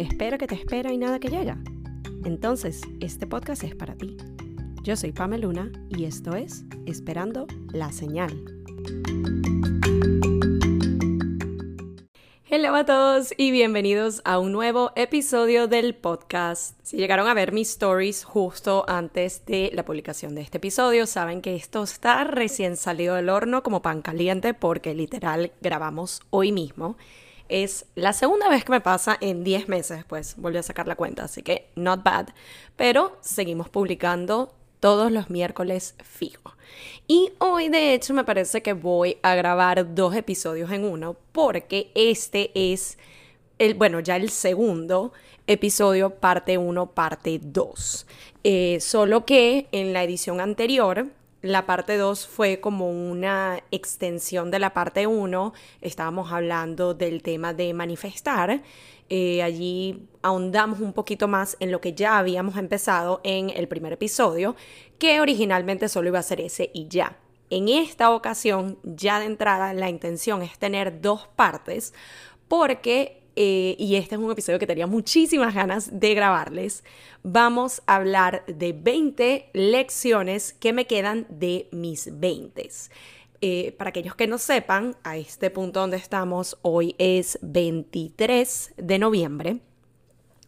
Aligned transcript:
espera 0.00 0.38
que 0.38 0.46
te 0.46 0.54
espera 0.54 0.92
y 0.92 0.98
nada 0.98 1.18
que 1.18 1.28
llega. 1.28 1.58
Entonces, 2.24 2.80
este 3.00 3.26
podcast 3.26 3.64
es 3.64 3.74
para 3.74 3.96
ti. 3.96 4.16
Yo 4.82 4.96
soy 4.96 5.12
Pameluna 5.12 5.70
y 5.90 6.04
esto 6.04 6.34
es 6.34 6.64
Esperando 6.86 7.46
la 7.72 7.92
Señal. 7.92 8.44
Hola 12.70 12.78
a 12.78 12.86
todos 12.86 13.34
y 13.36 13.50
bienvenidos 13.50 14.22
a 14.24 14.38
un 14.38 14.52
nuevo 14.52 14.92
episodio 14.94 15.66
del 15.66 15.94
podcast. 15.94 16.78
Si 16.82 16.96
llegaron 16.96 17.26
a 17.26 17.34
ver 17.34 17.52
mis 17.52 17.70
stories 17.70 18.22
justo 18.22 18.84
antes 18.88 19.44
de 19.44 19.70
la 19.74 19.84
publicación 19.84 20.34
de 20.34 20.42
este 20.42 20.58
episodio, 20.58 21.06
saben 21.06 21.42
que 21.42 21.56
esto 21.56 21.82
está 21.82 22.22
recién 22.24 22.76
salido 22.76 23.16
del 23.16 23.28
horno 23.28 23.62
como 23.62 23.82
pan 23.82 24.02
caliente 24.02 24.54
porque 24.54 24.94
literal 24.94 25.52
grabamos 25.60 26.22
hoy 26.30 26.52
mismo. 26.52 26.96
Es 27.50 27.84
la 27.96 28.12
segunda 28.12 28.48
vez 28.48 28.64
que 28.64 28.70
me 28.70 28.80
pasa 28.80 29.18
en 29.20 29.42
10 29.42 29.68
meses 29.68 29.96
después. 29.96 30.36
Volví 30.36 30.58
a 30.58 30.62
sacar 30.62 30.86
la 30.86 30.94
cuenta, 30.94 31.24
así 31.24 31.42
que 31.42 31.68
not 31.74 32.04
bad. 32.04 32.28
Pero 32.76 33.18
seguimos 33.22 33.68
publicando 33.68 34.54
todos 34.78 35.10
los 35.10 35.30
miércoles 35.30 35.96
fijo. 36.02 36.54
Y 37.08 37.32
hoy 37.38 37.68
de 37.68 37.92
hecho 37.92 38.14
me 38.14 38.22
parece 38.22 38.62
que 38.62 38.72
voy 38.72 39.18
a 39.22 39.34
grabar 39.34 39.96
dos 39.96 40.14
episodios 40.14 40.70
en 40.70 40.84
uno 40.84 41.16
porque 41.32 41.90
este 41.96 42.52
es 42.54 42.98
el, 43.58 43.74
bueno, 43.74 43.98
ya 43.98 44.14
el 44.14 44.30
segundo 44.30 45.12
episodio 45.48 46.10
parte 46.10 46.56
1, 46.56 46.92
parte 46.92 47.40
2. 47.42 48.06
Eh, 48.44 48.78
solo 48.80 49.26
que 49.26 49.66
en 49.72 49.92
la 49.92 50.04
edición 50.04 50.40
anterior 50.40 51.08
la 51.42 51.66
parte 51.66 51.96
2 51.96 52.26
fue 52.26 52.60
como 52.60 52.90
una 52.90 53.62
extensión 53.70 54.50
de 54.50 54.58
la 54.58 54.74
parte 54.74 55.06
1. 55.06 55.52
Estábamos 55.80 56.32
hablando 56.32 56.94
del 56.94 57.22
tema 57.22 57.54
de 57.54 57.72
manifestar. 57.72 58.62
Eh, 59.08 59.42
allí 59.42 60.06
ahondamos 60.22 60.80
un 60.80 60.92
poquito 60.92 61.28
más 61.28 61.56
en 61.60 61.72
lo 61.72 61.80
que 61.80 61.94
ya 61.94 62.18
habíamos 62.18 62.56
empezado 62.56 63.20
en 63.24 63.50
el 63.50 63.68
primer 63.68 63.94
episodio, 63.94 64.54
que 64.98 65.20
originalmente 65.20 65.88
solo 65.88 66.08
iba 66.08 66.18
a 66.18 66.22
ser 66.22 66.40
ese 66.40 66.70
y 66.74 66.88
ya. 66.88 67.16
En 67.48 67.68
esta 67.68 68.14
ocasión, 68.14 68.78
ya 68.84 69.18
de 69.18 69.26
entrada, 69.26 69.74
la 69.74 69.88
intención 69.88 70.42
es 70.42 70.58
tener 70.58 71.00
dos 71.00 71.26
partes 71.34 71.92
porque 72.46 73.19
eh, 73.36 73.76
y 73.78 73.96
este 73.96 74.14
es 74.14 74.20
un 74.20 74.30
episodio 74.30 74.58
que 74.58 74.66
tenía 74.66 74.86
muchísimas 74.86 75.54
ganas 75.54 76.00
de 76.00 76.14
grabarles, 76.14 76.84
vamos 77.22 77.82
a 77.86 77.96
hablar 77.96 78.44
de 78.46 78.72
20 78.72 79.50
lecciones 79.52 80.52
que 80.52 80.72
me 80.72 80.86
quedan 80.86 81.26
de 81.28 81.68
mis 81.72 82.18
20. 82.18 82.70
Eh, 83.42 83.72
para 83.78 83.90
aquellos 83.90 84.14
que 84.14 84.26
no 84.26 84.36
sepan, 84.36 84.96
a 85.02 85.16
este 85.16 85.50
punto 85.50 85.80
donde 85.80 85.96
estamos, 85.96 86.58
hoy 86.62 86.94
es 86.98 87.38
23 87.42 88.74
de 88.76 88.98
noviembre. 88.98 89.60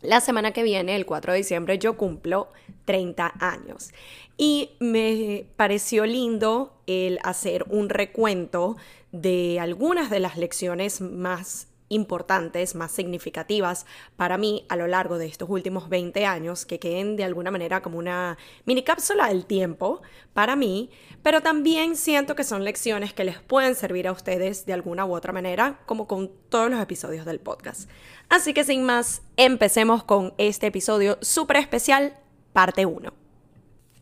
La 0.03 0.21
semana 0.21 0.53
que 0.53 0.63
viene, 0.63 0.97
el 0.97 1.07
4 1.07 1.33
de 1.33 1.39
diciembre, 1.39 1.79
yo 1.79 1.97
cumplo 1.97 2.49
30 2.85 3.33
años. 3.39 3.93
Y 4.37 4.71
me 4.81 5.47
pareció 5.57 6.05
lindo 6.05 6.75
el 6.87 7.19
hacer 7.23 7.65
un 7.71 7.89
recuento 7.89 8.77
de 9.13 9.61
algunas 9.61 10.11
de 10.11 10.21
las 10.21 10.37
lecciones 10.37 11.01
más 11.01 11.69
importantes, 11.95 12.75
más 12.75 12.93
significativas 12.93 13.87
para 14.17 14.39
mí 14.39 14.67
a 14.69 14.77
lo 14.77 14.87
largo 14.87 15.19
de 15.19 15.27
estos 15.27 15.49
últimos 15.49 15.89
20 15.89 16.27
años, 16.27 16.67
que 16.67 16.79
queden 16.79 17.17
de 17.17 17.25
alguna 17.25 17.51
manera 17.51 17.83
como 17.83 17.99
una 17.99 18.39
mini 18.65 18.83
cápsula 18.83 19.29
del 19.29 19.47
tiempo 19.47 20.03
para 20.33 20.57
mí, 20.57 20.91
pero 21.23 21.41
también 21.41 21.97
siento 21.97 22.35
que 22.35 22.45
son 22.45 22.65
lecciones 22.65 23.13
que 23.13 23.25
les 23.25 23.41
pueden 23.41 23.75
servir 23.75 24.09
a 24.09 24.13
ustedes 24.13 24.67
de 24.67 24.73
alguna 24.73 25.05
u 25.05 25.15
otra 25.15 25.33
manera, 25.33 25.81
como 25.87 26.07
con 26.07 26.31
todos 26.49 26.71
los 26.71 26.81
episodios 26.81 27.25
del 27.25 27.41
podcast. 27.41 27.89
Así 28.29 28.55
que 28.55 28.65
sin 28.65 28.85
más, 28.85 29.23
empecemos 29.37 30.05
con 30.05 30.35
este 30.39 30.67
episodio 30.69 31.19
súper 31.21 31.59
especial, 31.59 32.15
parte 32.53 32.87
1. 32.87 33.22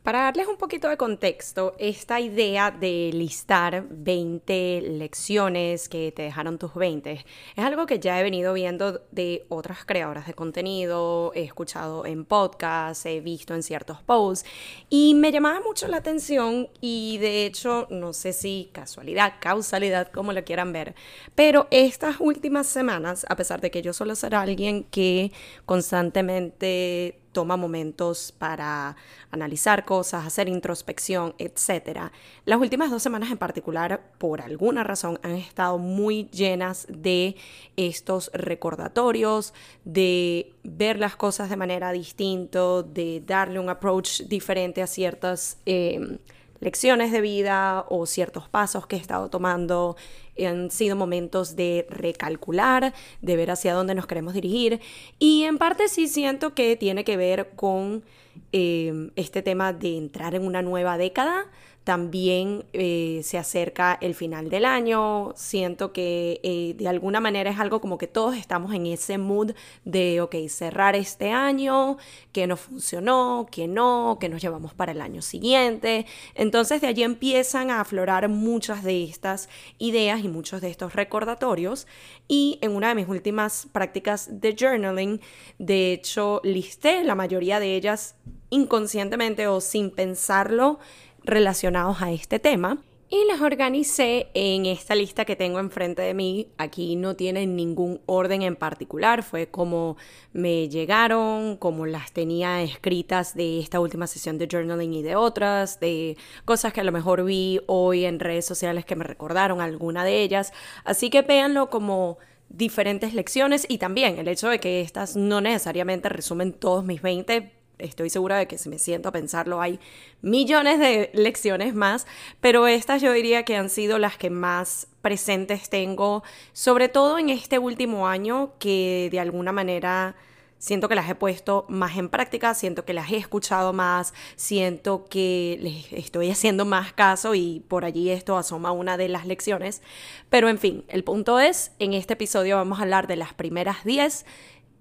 Para 0.02 0.22
darles 0.22 0.48
un 0.48 0.56
poquito 0.56 0.88
de 0.88 0.96
contexto, 0.96 1.74
esta 1.78 2.20
idea 2.20 2.70
de 2.70 3.10
listar 3.12 3.84
20 3.90 4.80
lecciones 4.92 5.90
que 5.90 6.10
te 6.10 6.22
dejaron 6.22 6.58
tus 6.58 6.74
20 6.74 7.12
es 7.12 7.24
algo 7.58 7.84
que 7.84 7.98
ya 7.98 8.18
he 8.18 8.22
venido 8.22 8.54
viendo 8.54 9.02
de 9.10 9.44
otras 9.50 9.84
creadoras 9.84 10.26
de 10.26 10.32
contenido, 10.32 11.32
he 11.34 11.42
escuchado 11.42 12.06
en 12.06 12.24
podcasts, 12.24 13.04
he 13.04 13.20
visto 13.20 13.54
en 13.54 13.62
ciertos 13.62 14.00
posts 14.00 14.48
y 14.88 15.12
me 15.12 15.32
llamaba 15.32 15.60
mucho 15.60 15.86
la 15.86 15.98
atención 15.98 16.70
y 16.80 17.18
de 17.18 17.44
hecho 17.44 17.86
no 17.90 18.14
sé 18.14 18.32
si 18.32 18.70
casualidad, 18.72 19.34
causalidad, 19.38 20.10
como 20.10 20.32
lo 20.32 20.42
quieran 20.44 20.72
ver, 20.72 20.94
pero 21.34 21.68
estas 21.70 22.20
últimas 22.20 22.66
semanas, 22.66 23.26
a 23.28 23.36
pesar 23.36 23.60
de 23.60 23.70
que 23.70 23.82
yo 23.82 23.92
suelo 23.92 24.14
ser 24.14 24.34
alguien 24.34 24.84
que 24.84 25.30
constantemente 25.66 27.19
toma 27.32 27.56
momentos 27.56 28.32
para 28.32 28.96
analizar 29.30 29.84
cosas, 29.84 30.26
hacer 30.26 30.48
introspección, 30.48 31.34
etc. 31.38 32.10
Las 32.44 32.60
últimas 32.60 32.90
dos 32.90 33.02
semanas 33.02 33.30
en 33.30 33.38
particular, 33.38 34.12
por 34.18 34.40
alguna 34.40 34.84
razón, 34.84 35.18
han 35.22 35.32
estado 35.32 35.78
muy 35.78 36.28
llenas 36.30 36.86
de 36.88 37.36
estos 37.76 38.30
recordatorios, 38.34 39.54
de 39.84 40.54
ver 40.64 40.98
las 40.98 41.16
cosas 41.16 41.50
de 41.50 41.56
manera 41.56 41.92
distinta, 41.92 42.82
de 42.82 43.22
darle 43.26 43.58
un 43.58 43.68
approach 43.68 44.22
diferente 44.22 44.82
a 44.82 44.86
ciertas... 44.86 45.58
Eh, 45.66 46.18
lecciones 46.60 47.12
de 47.12 47.20
vida 47.20 47.84
o 47.88 48.06
ciertos 48.06 48.48
pasos 48.48 48.86
que 48.86 48.96
he 48.96 48.98
estado 48.98 49.28
tomando. 49.30 49.96
Han 50.38 50.70
sido 50.70 50.96
momentos 50.96 51.56
de 51.56 51.86
recalcular, 51.90 52.94
de 53.20 53.36
ver 53.36 53.50
hacia 53.50 53.74
dónde 53.74 53.94
nos 53.94 54.06
queremos 54.06 54.34
dirigir. 54.34 54.80
Y 55.18 55.44
en 55.44 55.58
parte 55.58 55.88
sí 55.88 56.08
siento 56.08 56.54
que 56.54 56.76
tiene 56.76 57.04
que 57.04 57.16
ver 57.16 57.50
con 57.56 58.04
eh, 58.52 59.10
este 59.16 59.42
tema 59.42 59.72
de 59.72 59.98
entrar 59.98 60.34
en 60.34 60.46
una 60.46 60.62
nueva 60.62 60.96
década 60.96 61.46
también 61.84 62.64
eh, 62.72 63.22
se 63.24 63.38
acerca 63.38 63.96
el 64.00 64.14
final 64.14 64.50
del 64.50 64.64
año. 64.64 65.32
Siento 65.34 65.92
que 65.92 66.40
eh, 66.42 66.74
de 66.76 66.88
alguna 66.88 67.20
manera 67.20 67.50
es 67.50 67.58
algo 67.58 67.80
como 67.80 67.96
que 67.96 68.06
todos 68.06 68.36
estamos 68.36 68.74
en 68.74 68.86
ese 68.86 69.18
mood 69.18 69.52
de, 69.84 70.20
ok, 70.20 70.36
cerrar 70.48 70.94
este 70.94 71.30
año, 71.30 71.96
que 72.32 72.46
no 72.46 72.56
funcionó, 72.56 73.48
que 73.50 73.66
no, 73.66 74.18
que 74.20 74.28
nos 74.28 74.42
llevamos 74.42 74.74
para 74.74 74.92
el 74.92 75.00
año 75.00 75.22
siguiente. 75.22 76.06
Entonces 76.34 76.80
de 76.80 76.88
allí 76.88 77.02
empiezan 77.02 77.70
a 77.70 77.80
aflorar 77.80 78.28
muchas 78.28 78.84
de 78.84 79.04
estas 79.04 79.48
ideas 79.78 80.22
y 80.22 80.28
muchos 80.28 80.60
de 80.60 80.70
estos 80.70 80.94
recordatorios. 80.94 81.86
Y 82.28 82.58
en 82.60 82.76
una 82.76 82.88
de 82.88 82.94
mis 82.94 83.08
últimas 83.08 83.68
prácticas 83.72 84.40
de 84.40 84.54
journaling, 84.58 85.20
de 85.58 85.92
hecho, 85.92 86.40
listé 86.44 87.04
la 87.04 87.14
mayoría 87.14 87.58
de 87.58 87.74
ellas 87.74 88.16
inconscientemente 88.50 89.46
o 89.46 89.60
sin 89.60 89.90
pensarlo 89.90 90.78
relacionados 91.24 92.02
a 92.02 92.12
este 92.12 92.38
tema 92.38 92.82
y 93.12 93.24
las 93.24 93.40
organicé 93.40 94.28
en 94.34 94.66
esta 94.66 94.94
lista 94.94 95.24
que 95.24 95.34
tengo 95.34 95.58
enfrente 95.58 96.00
de 96.00 96.14
mí. 96.14 96.46
Aquí 96.58 96.94
no 96.94 97.16
tienen 97.16 97.56
ningún 97.56 98.00
orden 98.06 98.42
en 98.42 98.54
particular, 98.54 99.24
fue 99.24 99.48
como 99.48 99.96
me 100.32 100.68
llegaron, 100.68 101.56
como 101.56 101.86
las 101.86 102.12
tenía 102.12 102.62
escritas 102.62 103.34
de 103.34 103.58
esta 103.58 103.80
última 103.80 104.06
sesión 104.06 104.38
de 104.38 104.46
journaling 104.48 104.94
y 104.94 105.02
de 105.02 105.16
otras, 105.16 105.80
de 105.80 106.16
cosas 106.44 106.72
que 106.72 106.82
a 106.82 106.84
lo 106.84 106.92
mejor 106.92 107.24
vi 107.24 107.60
hoy 107.66 108.04
en 108.04 108.20
redes 108.20 108.46
sociales 108.46 108.84
que 108.84 108.94
me 108.94 109.04
recordaron 109.04 109.60
alguna 109.60 110.04
de 110.04 110.22
ellas. 110.22 110.52
Así 110.84 111.10
que 111.10 111.22
véanlo 111.22 111.68
como 111.68 112.18
diferentes 112.48 113.12
lecciones 113.12 113.66
y 113.68 113.78
también 113.78 114.18
el 114.18 114.28
hecho 114.28 114.48
de 114.48 114.60
que 114.60 114.82
estas 114.82 115.16
no 115.16 115.40
necesariamente 115.40 116.08
resumen 116.08 116.52
todos 116.52 116.84
mis 116.84 117.02
20 117.02 117.59
estoy 117.80 118.10
segura 118.10 118.36
de 118.36 118.46
que 118.46 118.58
si 118.58 118.68
me 118.68 118.78
siento 118.78 119.08
a 119.08 119.12
pensarlo 119.12 119.60
hay 119.60 119.80
millones 120.22 120.78
de 120.78 121.10
lecciones 121.14 121.74
más, 121.74 122.06
pero 122.40 122.66
estas 122.66 123.02
yo 123.02 123.12
diría 123.12 123.44
que 123.44 123.56
han 123.56 123.70
sido 123.70 123.98
las 123.98 124.16
que 124.16 124.30
más 124.30 124.86
presentes 125.02 125.70
tengo, 125.70 126.22
sobre 126.52 126.88
todo 126.88 127.18
en 127.18 127.30
este 127.30 127.58
último 127.58 128.08
año 128.08 128.52
que 128.58 129.08
de 129.10 129.20
alguna 129.20 129.52
manera 129.52 130.14
siento 130.60 130.88
que 130.88 130.94
las 130.94 131.08
he 131.08 131.14
puesto 131.16 131.64
más 131.68 131.96
en 131.96 132.08
práctica, 132.08 132.54
siento 132.54 132.84
que 132.84 132.92
las 132.92 133.10
he 133.10 133.16
escuchado 133.16 133.72
más, 133.72 134.14
siento 134.36 135.06
que 135.06 135.58
les 135.60 135.92
estoy 135.92 136.30
haciendo 136.30 136.64
más 136.64 136.92
caso 136.92 137.34
y 137.34 137.64
por 137.66 137.84
allí 137.84 138.10
esto 138.10 138.36
asoma 138.36 138.70
una 138.70 138.96
de 138.96 139.08
las 139.08 139.26
lecciones. 139.26 139.82
Pero 140.28 140.48
en 140.48 140.58
fin, 140.58 140.84
el 140.88 141.02
punto 141.02 141.40
es, 141.40 141.72
en 141.78 141.94
este 141.94 142.12
episodio 142.12 142.56
vamos 142.56 142.78
a 142.78 142.82
hablar 142.82 143.06
de 143.08 143.16
las 143.16 143.34
primeras 143.34 143.84
10 143.84 144.24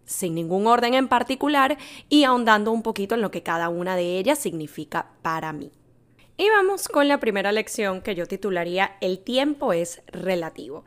sin 0.10 0.36
ningún 0.36 0.68
orden 0.68 0.96
en 0.96 1.08
particular 1.08 1.78
y 2.10 2.24
ahondando 2.24 2.72
un 2.72 2.82
poquito 2.82 3.16
en 3.16 3.22
lo 3.22 3.32
que 3.32 3.44
cada 3.44 3.70
una 3.70 3.96
de 3.96 4.18
ellas 4.18 4.40
significa 4.40 5.12
para 5.22 5.54
mí. 5.54 5.72
Y 6.42 6.50
vamos 6.50 6.88
con 6.88 7.10
la 7.10 7.20
primera 7.20 7.52
lección 7.52 8.00
que 8.00 8.16
yo 8.16 8.26
titularía 8.26 8.96
El 9.02 9.20
tiempo 9.20 9.74
es 9.74 10.02
relativo. 10.08 10.86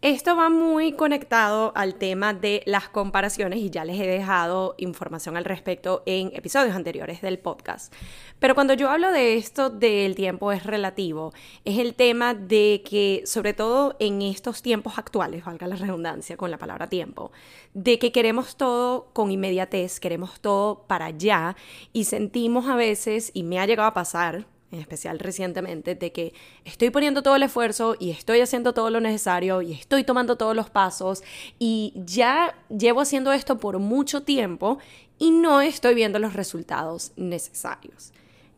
Esto 0.00 0.34
va 0.34 0.48
muy 0.48 0.92
conectado 0.92 1.72
al 1.74 1.96
tema 1.96 2.32
de 2.32 2.62
las 2.64 2.88
comparaciones 2.88 3.58
y 3.58 3.68
ya 3.68 3.84
les 3.84 4.00
he 4.00 4.06
dejado 4.06 4.74
información 4.78 5.36
al 5.36 5.44
respecto 5.44 6.02
en 6.06 6.32
episodios 6.34 6.74
anteriores 6.74 7.20
del 7.20 7.38
podcast. 7.38 7.92
Pero 8.38 8.54
cuando 8.54 8.72
yo 8.72 8.88
hablo 8.88 9.12
de 9.12 9.36
esto 9.36 9.68
del 9.68 10.14
tiempo 10.14 10.52
es 10.52 10.64
relativo, 10.64 11.34
es 11.66 11.78
el 11.78 11.94
tema 11.94 12.32
de 12.32 12.82
que 12.88 13.24
sobre 13.26 13.52
todo 13.52 13.96
en 13.98 14.22
estos 14.22 14.62
tiempos 14.62 14.96
actuales, 14.98 15.44
valga 15.44 15.66
la 15.66 15.76
redundancia 15.76 16.38
con 16.38 16.50
la 16.50 16.56
palabra 16.56 16.88
tiempo, 16.88 17.30
de 17.74 17.98
que 17.98 18.10
queremos 18.10 18.56
todo 18.56 19.10
con 19.12 19.30
inmediatez, 19.30 20.00
queremos 20.00 20.40
todo 20.40 20.84
para 20.86 21.06
allá 21.06 21.56
y 21.92 22.04
sentimos 22.04 22.68
a 22.68 22.76
veces, 22.76 23.30
y 23.34 23.42
me 23.42 23.60
ha 23.60 23.66
llegado 23.66 23.88
a 23.88 23.94
pasar, 23.94 24.46
en 24.74 24.80
especial 24.80 25.18
recientemente, 25.18 25.94
de 25.94 26.12
que 26.12 26.34
estoy 26.64 26.90
poniendo 26.90 27.22
todo 27.22 27.36
el 27.36 27.42
esfuerzo 27.42 27.96
y 27.98 28.10
estoy 28.10 28.40
haciendo 28.40 28.74
todo 28.74 28.90
lo 28.90 29.00
necesario 29.00 29.62
y 29.62 29.72
estoy 29.72 30.04
tomando 30.04 30.36
todos 30.36 30.54
los 30.54 30.70
pasos 30.70 31.22
y 31.58 31.92
ya 32.04 32.54
llevo 32.68 33.00
haciendo 33.00 33.32
esto 33.32 33.58
por 33.58 33.78
mucho 33.78 34.22
tiempo 34.22 34.78
y 35.18 35.30
no 35.30 35.60
estoy 35.60 35.94
viendo 35.94 36.18
los 36.18 36.34
resultados 36.34 37.12
necesarios. 37.16 38.12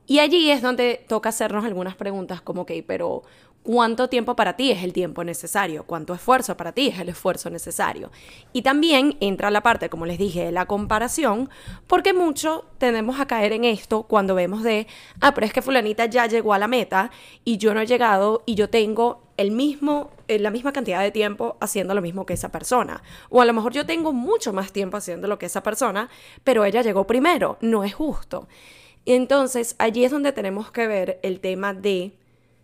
Y 0.09 0.21
allí 0.21 0.51
es 0.51 0.63
donde 0.63 1.05
toca 1.09 1.31
hacernos 1.31 1.65
algunas 1.65 1.97
preguntas 1.97 2.41
como, 2.41 2.63
ok, 2.63 2.73
pero 2.87 3.23
cuánto 3.67 4.09
tiempo 4.09 4.37
para 4.37 4.55
ti 4.55 4.71
es 4.71 4.85
el 4.85 4.93
tiempo 4.93 5.25
necesario, 5.25 5.83
cuánto 5.83 6.15
esfuerzo 6.15 6.57
para 6.57 6.71
ti 6.71 6.87
es 6.87 7.01
el 7.01 7.09
esfuerzo 7.09 7.51
necesario. 7.51 8.13
Y 8.53 8.63
también 8.63 9.17
entra 9.19 9.51
la 9.51 9.61
parte, 9.61 9.91
como 9.91 10.07
les 10.07 10.19
dije, 10.19 10.45
de 10.45 10.53
la 10.53 10.67
comparación, 10.67 11.51
porque 11.89 12.13
mucho 12.13 12.65
tendemos 12.79 13.19
a 13.19 13.27
caer 13.27 13.53
en 13.53 13.65
esto 13.65 14.05
cuando 14.05 14.37
vemos 14.37 14.63
de, 14.63 14.87
ah, 15.21 15.35
pero 15.35 15.49
es 15.49 15.53
que 15.53 15.63
fulanita 15.63 16.07
ya 16.07 16.27
llegó 16.27 16.55
a 16.55 16.61
la 16.61 16.69
meta 16.69 17.11
y 17.45 17.59
yo 17.59 17.75
no 17.75 17.81
he 17.81 17.87
llegado 17.87 18.45
y 18.47 18.55
yo 18.55 18.71
tengo 18.71 19.25
el 19.37 19.51
mismo, 19.51 20.13
eh, 20.29 20.39
la 20.39 20.53
misma 20.53 20.73
cantidad 20.73 21.03
de 21.03 21.11
tiempo 21.11 21.57
haciendo 21.61 21.93
lo 21.93 22.03
mismo 22.03 22.25
que 22.25 22.35
esa 22.35 22.53
persona. 22.53 23.03
O 23.31 23.43
a 23.43 23.45
lo 23.47 23.53
mejor 23.53 23.73
yo 23.73 23.85
tengo 23.85 24.13
mucho 24.13 24.53
más 24.53 24.73
tiempo 24.73 24.97
haciendo 24.97 25.27
lo 25.27 25.41
que 25.41 25.47
esa 25.47 25.65
persona, 25.65 26.09
pero 26.45 26.65
ella 26.65 26.83
llegó 26.83 27.05
primero. 27.09 27.59
No 27.61 27.83
es 27.83 27.95
justo. 27.95 28.47
Entonces, 29.07 29.75
allí 29.79 30.05
es 30.05 30.13
donde 30.13 30.31
tenemos 30.33 30.71
que 30.71 30.87
ver 30.87 31.19
el 31.25 31.41
tema 31.41 31.75
de 31.75 32.13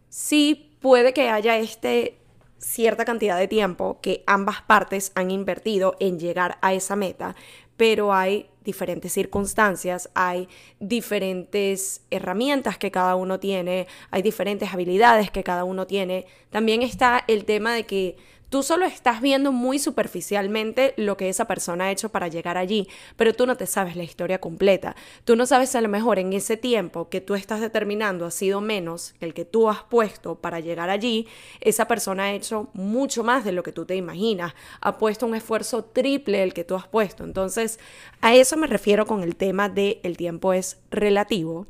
si 0.08 0.71
puede 0.82 1.14
que 1.14 1.30
haya 1.30 1.56
este 1.56 2.18
cierta 2.58 3.04
cantidad 3.04 3.38
de 3.38 3.48
tiempo 3.48 3.98
que 4.00 4.22
ambas 4.26 4.62
partes 4.62 5.10
han 5.14 5.30
invertido 5.30 5.96
en 5.98 6.18
llegar 6.18 6.58
a 6.60 6.74
esa 6.74 6.94
meta, 6.94 7.34
pero 7.76 8.12
hay 8.12 8.48
diferentes 8.62 9.12
circunstancias, 9.12 10.10
hay 10.14 10.48
diferentes 10.78 12.02
herramientas 12.10 12.78
que 12.78 12.92
cada 12.92 13.16
uno 13.16 13.40
tiene, 13.40 13.88
hay 14.10 14.22
diferentes 14.22 14.72
habilidades 14.72 15.30
que 15.30 15.42
cada 15.42 15.64
uno 15.64 15.86
tiene. 15.86 16.26
También 16.50 16.82
está 16.82 17.24
el 17.26 17.44
tema 17.44 17.74
de 17.74 17.84
que 17.84 18.16
Tú 18.52 18.62
solo 18.62 18.84
estás 18.84 19.22
viendo 19.22 19.50
muy 19.50 19.78
superficialmente 19.78 20.92
lo 20.98 21.16
que 21.16 21.30
esa 21.30 21.46
persona 21.46 21.84
ha 21.84 21.90
hecho 21.90 22.10
para 22.10 22.28
llegar 22.28 22.58
allí, 22.58 22.86
pero 23.16 23.32
tú 23.32 23.46
no 23.46 23.56
te 23.56 23.64
sabes 23.64 23.96
la 23.96 24.02
historia 24.02 24.42
completa. 24.42 24.94
Tú 25.24 25.36
no 25.36 25.46
sabes 25.46 25.74
a 25.74 25.80
lo 25.80 25.88
mejor 25.88 26.18
en 26.18 26.34
ese 26.34 26.58
tiempo 26.58 27.08
que 27.08 27.22
tú 27.22 27.34
estás 27.34 27.62
determinando 27.62 28.26
ha 28.26 28.30
sido 28.30 28.60
menos 28.60 29.14
que 29.18 29.24
el 29.24 29.32
que 29.32 29.46
tú 29.46 29.70
has 29.70 29.84
puesto 29.84 30.34
para 30.34 30.60
llegar 30.60 30.90
allí, 30.90 31.26
esa 31.62 31.88
persona 31.88 32.24
ha 32.24 32.32
hecho 32.34 32.68
mucho 32.74 33.24
más 33.24 33.42
de 33.46 33.52
lo 33.52 33.62
que 33.62 33.72
tú 33.72 33.86
te 33.86 33.96
imaginas, 33.96 34.52
ha 34.82 34.98
puesto 34.98 35.24
un 35.24 35.34
esfuerzo 35.34 35.86
triple 35.86 36.42
el 36.42 36.52
que 36.52 36.64
tú 36.64 36.74
has 36.74 36.86
puesto. 36.86 37.24
Entonces, 37.24 37.80
a 38.20 38.34
eso 38.34 38.58
me 38.58 38.66
refiero 38.66 39.06
con 39.06 39.22
el 39.22 39.34
tema 39.34 39.70
de 39.70 39.98
el 40.02 40.18
tiempo 40.18 40.52
es 40.52 40.76
relativo 40.90 41.68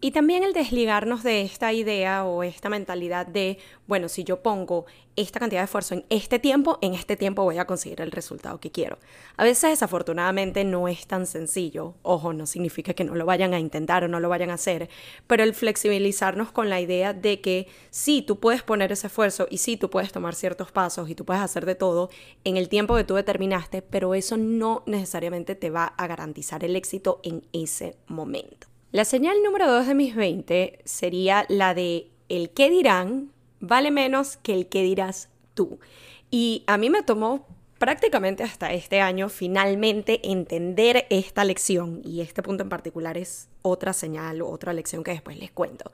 y 0.00 0.10
también 0.10 0.44
el 0.44 0.52
desligarnos 0.52 1.22
de 1.22 1.40
esta 1.40 1.72
idea 1.72 2.24
o 2.24 2.42
esta 2.42 2.68
mentalidad 2.68 3.26
de, 3.26 3.58
bueno, 3.86 4.08
si 4.10 4.24
yo 4.24 4.42
pongo 4.42 4.84
esta 5.16 5.40
cantidad 5.40 5.62
de 5.62 5.64
esfuerzo 5.64 5.94
en 5.94 6.04
este 6.10 6.38
tiempo, 6.38 6.78
en 6.82 6.92
este 6.92 7.16
tiempo 7.16 7.42
voy 7.44 7.56
a 7.56 7.64
conseguir 7.64 8.02
el 8.02 8.10
resultado 8.10 8.60
que 8.60 8.70
quiero. 8.70 8.98
A 9.38 9.44
veces 9.44 9.70
desafortunadamente 9.70 10.64
no 10.64 10.88
es 10.88 11.06
tan 11.06 11.26
sencillo. 11.26 11.94
Ojo, 12.02 12.34
no 12.34 12.44
significa 12.44 12.92
que 12.92 13.04
no 13.04 13.14
lo 13.14 13.24
vayan 13.24 13.54
a 13.54 13.58
intentar 13.58 14.04
o 14.04 14.08
no 14.08 14.20
lo 14.20 14.28
vayan 14.28 14.50
a 14.50 14.54
hacer, 14.54 14.90
pero 15.26 15.42
el 15.42 15.54
flexibilizarnos 15.54 16.52
con 16.52 16.68
la 16.68 16.80
idea 16.80 17.14
de 17.14 17.40
que 17.40 17.66
sí, 17.88 18.20
tú 18.20 18.38
puedes 18.38 18.62
poner 18.62 18.92
ese 18.92 19.06
esfuerzo 19.06 19.48
y 19.50 19.58
sí, 19.58 19.78
tú 19.78 19.88
puedes 19.88 20.12
tomar 20.12 20.34
ciertos 20.34 20.72
pasos 20.72 21.08
y 21.08 21.14
tú 21.14 21.24
puedes 21.24 21.42
hacer 21.42 21.64
de 21.64 21.74
todo 21.74 22.10
en 22.44 22.58
el 22.58 22.68
tiempo 22.68 22.96
que 22.96 23.04
tú 23.04 23.14
determinaste, 23.14 23.80
pero 23.80 24.14
eso 24.14 24.36
no 24.36 24.82
necesariamente 24.84 25.54
te 25.54 25.70
va 25.70 25.86
a 25.86 26.06
garantizar 26.06 26.62
el 26.64 26.76
éxito 26.76 27.20
en 27.22 27.46
ese 27.54 27.96
momento. 28.06 28.66
La 28.96 29.04
señal 29.04 29.42
número 29.44 29.70
dos 29.70 29.86
de 29.86 29.94
mis 29.94 30.16
20 30.16 30.78
sería 30.86 31.44
la 31.50 31.74
de 31.74 32.08
el 32.30 32.48
qué 32.48 32.70
dirán 32.70 33.30
vale 33.60 33.90
menos 33.90 34.38
que 34.38 34.54
el 34.54 34.68
qué 34.68 34.82
dirás 34.82 35.28
tú. 35.52 35.78
Y 36.30 36.64
a 36.66 36.78
mí 36.78 36.88
me 36.88 37.02
tomó 37.02 37.46
prácticamente 37.78 38.42
hasta 38.42 38.72
este 38.72 39.02
año 39.02 39.28
finalmente 39.28 40.26
entender 40.32 41.06
esta 41.10 41.44
lección 41.44 42.00
y 42.06 42.22
este 42.22 42.42
punto 42.42 42.62
en 42.62 42.70
particular 42.70 43.18
es 43.18 43.50
otra 43.60 43.92
señal 43.92 44.40
o 44.40 44.48
otra 44.48 44.72
lección 44.72 45.04
que 45.04 45.10
después 45.10 45.36
les 45.38 45.50
cuento. 45.50 45.92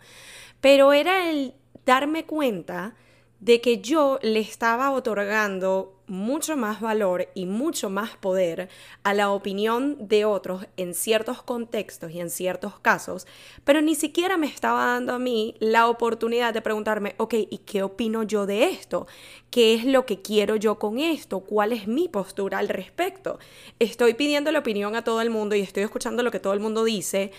Pero 0.61 0.93
era 0.93 1.29
el 1.29 1.55
darme 1.85 2.25
cuenta 2.25 2.95
de 3.43 3.61
que 3.61 3.81
yo 3.81 4.21
le 4.23 4.39
estaba 4.39 4.93
otorgando 4.93 5.99
mucho 6.07 6.57
más 6.57 6.81
valor 6.81 7.29
y 7.35 7.47
mucho 7.47 7.91
más 7.91 8.17
poder 8.17 8.69
a 9.03 9.15
la 9.15 9.31
opinión 9.31 9.97
de 9.99 10.25
otros 10.25 10.67
en 10.77 10.95
ciertos 10.95 11.43
contextos 11.43 12.13
y 12.13 12.21
en 12.21 12.31
ciertos 12.31 12.79
casos, 12.79 13.27
pero 13.65 13.81
ni 13.83 13.97
siquiera 13.97 14.37
me 14.37 14.47
estaba 14.47 14.87
dando 14.87 15.13
a 15.15 15.19
mí 15.19 15.57
la 15.59 15.89
oportunidad 15.89 16.55
de 16.55 16.63
preguntarme, 16.63 17.17
ok, 17.17 17.35
¿y 17.51 17.59
qué 17.67 17.83
opino 17.83 18.23
yo 18.23 18.47
de 18.47 18.67
esto? 18.67 19.09
¿Qué 19.51 19.75
es 19.75 19.87
lo 19.87 20.07
que 20.07 20.23
quiero 20.23 20.55
yo 20.55 20.79
con 20.79 21.01
esto? 21.01 21.41
¿Cuál 21.41 21.73
es 21.73 21.89
mi 21.89 22.07
postura 22.09 22.59
al 22.59 22.69
respecto? 22.69 23.41
Estoy 23.81 24.15
pidiendo 24.15 24.53
la 24.53 24.61
opinión 24.61 24.95
a 24.95 25.03
todo 25.03 25.21
el 25.21 25.31
mundo 25.31 25.57
y 25.57 25.63
estoy 25.63 25.83
escuchando 25.83 26.23
lo 26.23 26.31
que 26.31 26.39
todo 26.39 26.53
el 26.53 26.61
mundo 26.61 26.85
dice, 26.85 27.33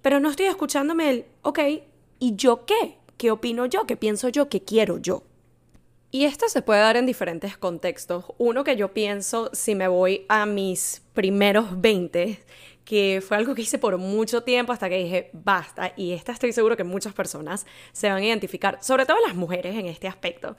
pero 0.00 0.20
no 0.20 0.30
estoy 0.30 0.46
escuchándome 0.46 1.10
el, 1.10 1.24
ok, 1.42 1.58
¿y 2.20 2.36
yo 2.36 2.66
qué? 2.66 2.98
¿Qué 3.16 3.32
opino 3.32 3.66
yo? 3.66 3.84
¿Qué 3.84 3.96
pienso 3.96 4.28
yo? 4.28 4.48
¿Qué 4.48 4.62
quiero 4.62 4.98
yo? 4.98 5.24
Y 6.12 6.24
esto 6.24 6.48
se 6.48 6.60
puede 6.60 6.80
dar 6.80 6.96
en 6.96 7.06
diferentes 7.06 7.56
contextos. 7.56 8.24
Uno 8.36 8.64
que 8.64 8.74
yo 8.74 8.92
pienso, 8.92 9.48
si 9.52 9.76
me 9.76 9.86
voy 9.86 10.26
a 10.28 10.44
mis 10.44 11.02
primeros 11.14 11.80
20, 11.80 12.40
que 12.84 13.22
fue 13.24 13.36
algo 13.36 13.54
que 13.54 13.62
hice 13.62 13.78
por 13.78 13.96
mucho 13.96 14.42
tiempo 14.42 14.72
hasta 14.72 14.88
que 14.88 14.98
dije, 14.98 15.30
basta, 15.32 15.92
y 15.96 16.10
esta 16.10 16.32
estoy 16.32 16.52
seguro 16.52 16.76
que 16.76 16.82
muchas 16.82 17.14
personas 17.14 17.64
se 17.92 18.08
van 18.08 18.18
a 18.18 18.24
identificar, 18.24 18.78
sobre 18.82 19.06
todo 19.06 19.18
las 19.24 19.36
mujeres 19.36 19.76
en 19.76 19.86
este 19.86 20.08
aspecto. 20.08 20.56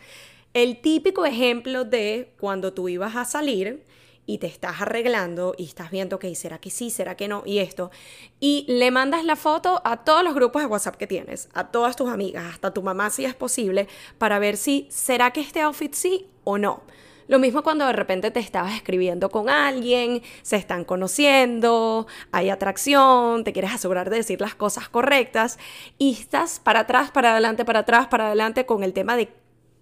El 0.54 0.80
típico 0.80 1.26
ejemplo 1.26 1.84
de 1.84 2.32
cuando 2.40 2.72
tú 2.72 2.88
ibas 2.88 3.18
a 3.18 3.26
salir 3.26 3.84
y 4.32 4.38
te 4.38 4.48
estás 4.48 4.80
arreglando 4.80 5.54
y 5.58 5.66
estás 5.66 5.92
viendo, 5.92 6.16
ok, 6.16 6.26
¿será 6.36 6.58
que 6.58 6.70
sí? 6.70 6.90
¿Será 6.90 7.16
que 7.16 7.28
no? 7.28 7.44
Y 7.46 7.60
esto. 7.60 7.92
Y 8.40 8.66
le 8.70 8.90
mandas 8.90 9.26
la 9.26 9.36
foto 9.36 9.82
a 9.84 10.06
todos 10.06 10.24
los 10.24 10.34
grupos 10.34 10.62
de 10.62 10.68
WhatsApp 10.70 10.96
que 10.96 11.06
tienes, 11.06 11.50
a 11.54 11.68
todas 11.68 11.98
tus 11.98 12.10
amigas, 12.10 12.46
hasta 12.46 12.74
tu 12.74 12.82
mamá 12.82 13.10
si 13.10 13.26
es 13.26 13.36
posible, 13.36 13.90
para 14.18 14.40
ver 14.40 14.56
si 14.56 14.88
será 14.90 15.32
que 15.32 15.42
este 15.42 15.60
outfit 15.60 15.94
sí 15.94 16.28
o 16.46 16.58
no. 16.58 16.82
Lo 17.28 17.40
mismo 17.40 17.62
cuando 17.62 17.86
de 17.86 17.94
repente 17.94 18.32
te 18.32 18.40
estabas 18.40 18.74
escribiendo 18.74 19.30
con 19.30 19.50
alguien, 19.50 20.22
se 20.44 20.56
están 20.56 20.86
conociendo, 20.86 22.08
hay 22.32 22.50
atracción, 22.50 23.44
te 23.44 23.52
quieres 23.52 23.74
asegurar 23.74 24.10
de 24.10 24.18
decir 24.18 24.40
las 24.40 24.56
cosas 24.56 24.88
correctas 24.88 25.60
y 25.98 26.14
estás 26.14 26.60
para 26.60 26.82
atrás, 26.82 27.12
para 27.12 27.32
adelante, 27.32 27.66
para 27.66 27.80
atrás, 27.80 28.08
para 28.08 28.28
adelante 28.28 28.66
con 28.66 28.84
el 28.84 28.94
tema 28.94 29.18
de 29.18 29.41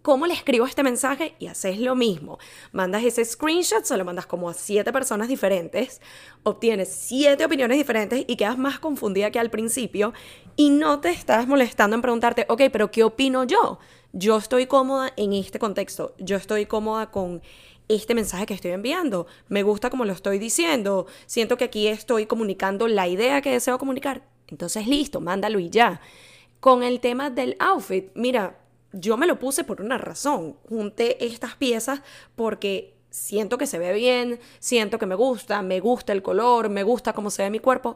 cómo 0.09 0.25
le 0.25 0.33
escribo 0.33 0.65
este 0.65 0.81
mensaje 0.81 1.35
y 1.37 1.45
haces 1.45 1.77
lo 1.77 1.93
mismo. 1.95 2.39
Mandas 2.71 3.03
ese 3.03 3.23
screenshot, 3.23 3.83
se 3.83 3.95
lo 3.95 4.03
mandas 4.03 4.25
como 4.25 4.49
a 4.49 4.55
siete 4.55 4.91
personas 4.91 5.27
diferentes, 5.27 6.01
obtienes 6.41 6.89
siete 6.89 7.45
opiniones 7.45 7.77
diferentes 7.77 8.25
y 8.25 8.35
quedas 8.35 8.57
más 8.57 8.79
confundida 8.79 9.29
que 9.29 9.37
al 9.37 9.51
principio 9.51 10.13
y 10.55 10.71
no 10.71 10.99
te 10.99 11.09
estás 11.09 11.47
molestando 11.47 11.95
en 11.95 12.01
preguntarte, 12.01 12.47
ok, 12.49 12.63
pero 12.71 12.89
¿qué 12.89 13.03
opino 13.03 13.43
yo? 13.43 13.77
Yo 14.11 14.37
estoy 14.37 14.65
cómoda 14.65 15.13
en 15.15 15.31
este 15.33 15.59
contexto, 15.59 16.15
yo 16.17 16.37
estoy 16.37 16.65
cómoda 16.65 17.11
con 17.11 17.43
este 17.87 18.15
mensaje 18.15 18.47
que 18.47 18.55
estoy 18.55 18.71
enviando, 18.71 19.27
me 19.47 19.61
gusta 19.61 19.91
como 19.91 20.05
lo 20.05 20.13
estoy 20.13 20.39
diciendo, 20.39 21.05
siento 21.27 21.55
que 21.55 21.65
aquí 21.65 21.85
estoy 21.85 22.25
comunicando 22.25 22.87
la 22.87 23.07
idea 23.07 23.43
que 23.43 23.51
deseo 23.51 23.77
comunicar. 23.77 24.23
Entonces, 24.47 24.87
listo, 24.87 25.21
mándalo 25.21 25.59
y 25.59 25.69
ya. 25.69 26.01
Con 26.59 26.81
el 26.81 26.99
tema 26.99 27.29
del 27.29 27.55
outfit, 27.59 28.09
mira, 28.15 28.57
yo 28.91 29.17
me 29.17 29.27
lo 29.27 29.39
puse 29.39 29.63
por 29.63 29.81
una 29.81 29.97
razón. 29.97 30.57
Junté 30.67 31.25
estas 31.25 31.55
piezas 31.55 32.01
porque 32.35 32.95
siento 33.09 33.57
que 33.57 33.67
se 33.67 33.79
ve 33.79 33.93
bien, 33.93 34.39
siento 34.59 34.99
que 34.99 35.05
me 35.05 35.15
gusta, 35.15 35.61
me 35.61 35.79
gusta 35.79 36.13
el 36.13 36.21
color, 36.21 36.69
me 36.69 36.83
gusta 36.83 37.13
cómo 37.13 37.29
se 37.29 37.43
ve 37.43 37.49
mi 37.49 37.59
cuerpo. 37.59 37.95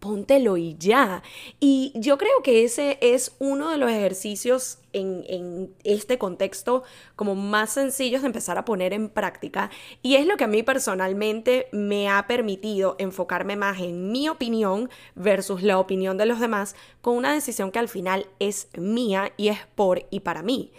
Póntelo 0.00 0.56
y 0.56 0.76
ya. 0.78 1.22
Y 1.60 1.92
yo 1.94 2.18
creo 2.18 2.42
que 2.42 2.64
ese 2.64 2.98
es 3.00 3.36
uno 3.38 3.70
de 3.70 3.76
los 3.76 3.90
ejercicios 3.90 4.78
en, 4.92 5.24
en, 5.28 5.74
este 5.84 6.18
contexto 6.18 6.82
como 7.14 7.34
más 7.34 7.70
sencillos 7.70 8.22
de 8.22 8.26
empezar 8.26 8.58
a 8.58 8.64
poner 8.64 8.92
en 8.92 9.08
práctica. 9.08 9.70
Y 10.02 10.16
es 10.16 10.26
lo 10.26 10.36
que 10.36 10.44
a 10.44 10.48
mí 10.48 10.62
personalmente 10.62 11.68
me 11.70 12.08
ha 12.08 12.26
permitido 12.26 12.96
enfocarme 12.98 13.56
más 13.56 13.78
en 13.80 14.10
mi 14.10 14.28
opinión 14.28 14.90
versus 15.14 15.62
la 15.62 15.78
opinión 15.78 16.16
de 16.16 16.26
los 16.26 16.40
demás 16.40 16.74
con 17.02 17.16
una 17.16 17.32
decisión 17.32 17.70
que 17.70 17.78
al 17.78 17.88
final 17.88 18.26
es 18.40 18.68
mía 18.76 19.32
y 19.36 19.48
es 19.48 19.58
por 19.74 20.06
y 20.10 20.20
para 20.20 20.42
mí. 20.42 20.72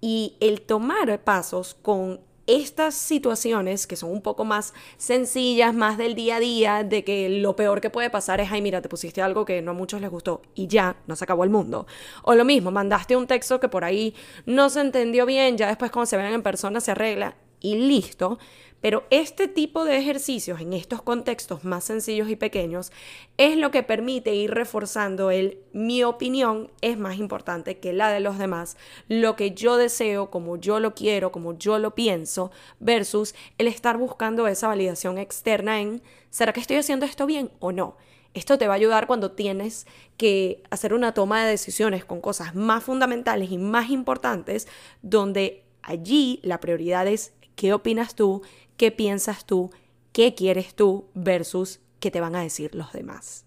Y 0.00 0.36
el 0.40 0.60
tomar 0.60 1.22
pasos 1.24 1.74
con 1.80 2.20
estas 2.46 2.94
situaciones 2.94 3.86
que 3.86 3.96
son 3.96 4.10
un 4.10 4.22
poco 4.22 4.44
más 4.44 4.74
sencillas, 4.96 5.74
más 5.74 5.98
del 5.98 6.14
día 6.14 6.36
a 6.36 6.40
día, 6.40 6.84
de 6.84 7.04
que 7.04 7.28
lo 7.28 7.56
peor 7.56 7.80
que 7.80 7.90
puede 7.90 8.10
pasar 8.10 8.40
es, 8.40 8.50
ay, 8.52 8.62
mira, 8.62 8.82
te 8.82 8.88
pusiste 8.88 9.22
algo 9.22 9.44
que 9.44 9.62
no 9.62 9.72
a 9.72 9.74
muchos 9.74 10.00
les 10.00 10.10
gustó 10.10 10.42
y 10.54 10.66
ya, 10.66 10.96
no 11.06 11.16
se 11.16 11.24
acabó 11.24 11.44
el 11.44 11.50
mundo. 11.50 11.86
O 12.22 12.34
lo 12.34 12.44
mismo, 12.44 12.70
mandaste 12.70 13.16
un 13.16 13.26
texto 13.26 13.60
que 13.60 13.68
por 13.68 13.84
ahí 13.84 14.14
no 14.46 14.70
se 14.70 14.80
entendió 14.80 15.26
bien, 15.26 15.56
ya 15.56 15.68
después 15.68 15.90
cuando 15.90 16.06
se 16.06 16.16
vean 16.16 16.32
en 16.32 16.42
persona 16.42 16.80
se 16.80 16.90
arregla 16.90 17.36
y 17.64 17.76
listo. 17.76 18.38
Pero 18.82 19.04
este 19.08 19.48
tipo 19.48 19.86
de 19.86 19.96
ejercicios 19.96 20.60
en 20.60 20.74
estos 20.74 21.00
contextos 21.00 21.64
más 21.64 21.84
sencillos 21.84 22.28
y 22.28 22.36
pequeños 22.36 22.92
es 23.38 23.56
lo 23.56 23.70
que 23.70 23.82
permite 23.82 24.34
ir 24.34 24.50
reforzando 24.50 25.30
el 25.30 25.58
mi 25.72 26.04
opinión 26.04 26.70
es 26.82 26.98
más 26.98 27.16
importante 27.16 27.78
que 27.78 27.94
la 27.94 28.12
de 28.12 28.20
los 28.20 28.36
demás, 28.36 28.76
lo 29.08 29.36
que 29.36 29.52
yo 29.52 29.78
deseo, 29.78 30.30
como 30.30 30.58
yo 30.58 30.80
lo 30.80 30.94
quiero, 30.94 31.32
como 31.32 31.56
yo 31.56 31.78
lo 31.78 31.94
pienso, 31.94 32.50
versus 32.78 33.34
el 33.56 33.68
estar 33.68 33.96
buscando 33.96 34.46
esa 34.46 34.68
validación 34.68 35.16
externa 35.16 35.80
en 35.80 36.02
¿será 36.28 36.52
que 36.52 36.60
estoy 36.60 36.76
haciendo 36.76 37.06
esto 37.06 37.24
bien 37.24 37.50
o 37.60 37.72
no? 37.72 37.96
Esto 38.34 38.58
te 38.58 38.66
va 38.66 38.74
a 38.74 38.76
ayudar 38.76 39.06
cuando 39.06 39.32
tienes 39.32 39.86
que 40.18 40.62
hacer 40.68 40.92
una 40.92 41.14
toma 41.14 41.42
de 41.42 41.52
decisiones 41.52 42.04
con 42.04 42.20
cosas 42.20 42.54
más 42.54 42.84
fundamentales 42.84 43.50
y 43.50 43.56
más 43.56 43.88
importantes, 43.88 44.68
donde 45.00 45.64
allí 45.80 46.40
la 46.42 46.60
prioridad 46.60 47.06
es 47.06 47.32
qué 47.56 47.72
opinas 47.72 48.14
tú, 48.14 48.42
qué 48.76 48.90
piensas 48.90 49.44
tú, 49.44 49.70
qué 50.12 50.34
quieres 50.34 50.74
tú 50.74 51.06
versus 51.14 51.80
qué 52.00 52.10
te 52.10 52.20
van 52.20 52.36
a 52.36 52.42
decir 52.42 52.74
los 52.74 52.92
demás. 52.92 53.44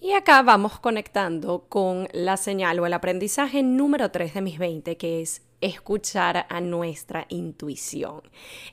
Y 0.00 0.12
acá 0.12 0.42
vamos 0.42 0.78
conectando 0.78 1.64
con 1.68 2.08
la 2.12 2.36
señal 2.36 2.78
o 2.78 2.86
el 2.86 2.92
aprendizaje 2.92 3.62
número 3.62 4.10
3 4.10 4.34
de 4.34 4.40
mis 4.42 4.58
20, 4.58 4.96
que 4.96 5.22
es 5.22 5.42
escuchar 5.60 6.46
a 6.48 6.60
nuestra 6.60 7.26
intuición. 7.28 8.20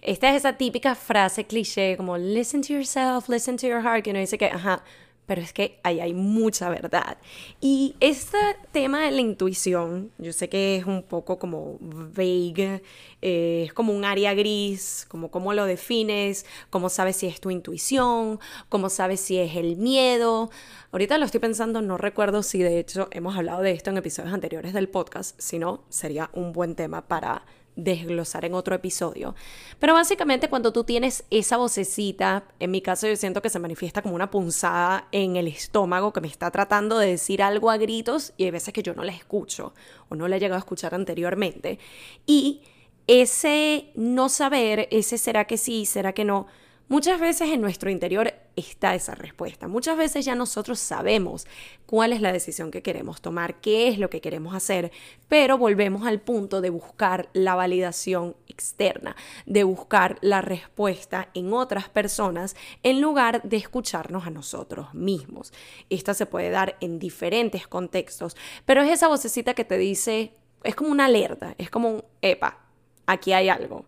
Esta 0.02 0.30
es 0.30 0.38
esa 0.38 0.58
típica 0.58 0.96
frase 0.96 1.46
cliché 1.46 1.96
como 1.98 2.18
listen 2.18 2.62
to 2.62 2.74
yourself, 2.74 3.30
listen 3.30 3.58
to 3.58 3.68
your 3.68 3.82
heart, 3.82 4.04
que 4.04 4.12
uno 4.12 4.20
dice 4.20 4.38
que, 4.38 4.48
ajá, 4.48 4.84
pero 5.26 5.42
es 5.42 5.54
que 5.54 5.80
ahí 5.84 6.00
hay 6.00 6.14
mucha 6.14 6.70
verdad. 6.70 7.18
Y 7.62 7.96
este 8.00 8.38
tema 8.72 9.02
de 9.02 9.12
la 9.12 9.22
intuición, 9.22 10.12
yo 10.18 10.34
sé 10.34 10.50
que 10.50 10.76
es 10.76 10.86
un 10.86 11.04
poco 11.04 11.40
como 11.40 11.78
vague, 11.80 12.84
eh, 13.22 13.64
es 13.66 13.74
como 13.74 13.94
un 13.94 14.06
área 14.06 14.34
gris, 14.34 15.06
como 15.08 15.32
cómo 15.32 15.54
lo 15.54 15.66
defines, 15.66 16.46
cómo 16.70 16.90
sabes 16.90 17.16
si 17.18 17.28
es 17.28 17.40
tu 17.40 17.52
intuición, 17.52 18.40
cómo 18.70 18.90
sabes 18.90 19.22
si 19.22 19.38
es 19.38 19.56
el 19.56 19.78
miedo. 19.78 20.50
Ahorita 20.92 21.18
lo 21.18 21.26
estoy 21.26 21.40
pensando, 21.40 21.82
no 21.82 21.98
recuerdo 21.98 22.44
si 22.44 22.60
de 22.60 22.80
hecho 22.80 23.08
hemos 23.12 23.36
hablado 23.38 23.62
de 23.62 23.72
esto 23.72 23.90
en 23.90 23.98
episodios 23.98 24.34
anteriores 24.34 24.74
del 24.74 24.90
podcast, 24.90 25.40
si 25.40 25.58
no, 25.58 25.84
sería 25.90 26.30
un 26.34 26.54
buen 26.54 26.76
tema 26.76 27.08
para 27.08 27.46
desglosar 27.76 28.46
en 28.46 28.54
otro 28.54 28.76
episodio. 28.76 29.36
Pero 29.80 29.94
básicamente 29.94 30.50
cuando 30.50 30.74
tú 30.74 30.84
tienes 30.84 31.24
esa 31.30 31.58
vocecita, 31.58 32.46
en 32.60 32.72
mi 32.72 32.82
caso 32.82 33.08
yo 33.08 33.16
siento 33.16 33.42
que 33.42 33.50
se 33.50 33.60
manifiesta 33.60 34.02
como 34.02 34.16
una 34.16 34.32
punzada 34.32 35.08
en 35.12 35.36
el 35.36 35.48
estómago 35.48 36.14
que 36.14 36.22
me 36.22 36.28
está 36.28 36.52
tratando 36.52 36.98
de 37.00 37.08
decir 37.08 37.42
algo 37.42 37.70
a 37.72 37.78
gritos 37.78 38.34
y 38.38 38.46
hay 38.46 38.52
veces 38.52 38.74
que 38.74 38.84
yo 38.84 38.94
no 38.94 39.04
la 39.04 39.12
escucho 39.12 39.74
o 40.10 40.16
no 40.16 40.28
la 40.28 40.38
he 40.38 40.40
llegado 40.40 40.58
a 40.58 40.60
escuchar 40.60 40.94
anteriormente. 40.94 41.80
Y 42.26 42.62
ese 43.08 43.92
no 43.96 44.30
saber, 44.30 44.88
ese 44.92 45.18
será 45.18 45.46
que 45.46 45.58
sí, 45.58 45.86
será 45.86 46.14
que 46.14 46.24
no, 46.26 46.48
Muchas 46.90 47.20
veces 47.20 47.50
en 47.50 47.62
nuestro 47.62 47.90
interior 47.90 48.34
está 48.58 48.94
esa 48.94 49.16
respuesta. 49.16 49.70
Muchas 49.70 49.98
veces 49.98 50.26
ya 50.26 50.36
nosotros 50.36 50.80
sabemos 50.80 51.48
cuál 51.86 52.12
es 52.12 52.22
la 52.22 52.34
decisión 52.34 52.72
que 52.72 52.84
queremos 52.84 53.22
tomar, 53.22 53.62
qué 53.62 53.88
es 53.88 53.98
lo 53.98 54.10
que 54.10 54.20
queremos 54.20 54.54
hacer, 54.54 54.92
pero 55.30 55.58
volvemos 55.58 56.06
al 56.06 56.20
punto 56.20 56.60
de 56.60 56.70
buscar 56.70 57.30
la 57.34 57.56
validación 57.56 58.36
externa, 58.48 59.16
de 59.46 59.64
buscar 59.64 60.18
la 60.22 60.42
respuesta 60.42 61.30
en 61.34 61.54
otras 61.54 61.88
personas 61.88 62.56
en 62.84 63.02
lugar 63.02 63.42
de 63.44 63.58
escucharnos 63.58 64.28
a 64.28 64.32
nosotros 64.32 64.94
mismos. 64.94 65.54
Esta 65.90 66.14
se 66.14 66.26
puede 66.26 66.50
dar 66.50 66.76
en 66.82 67.00
diferentes 67.00 67.66
contextos, 67.66 68.36
pero 68.66 68.82
es 68.82 68.92
esa 68.92 69.08
vocecita 69.08 69.54
que 69.54 69.66
te 69.66 69.78
dice, 69.78 70.34
es 70.64 70.76
como 70.76 70.92
una 70.92 71.06
alerta, 71.06 71.56
es 71.58 71.70
como 71.70 71.90
un, 71.90 72.04
epa, 72.22 72.60
aquí 73.08 73.32
hay 73.32 73.48
algo 73.48 73.86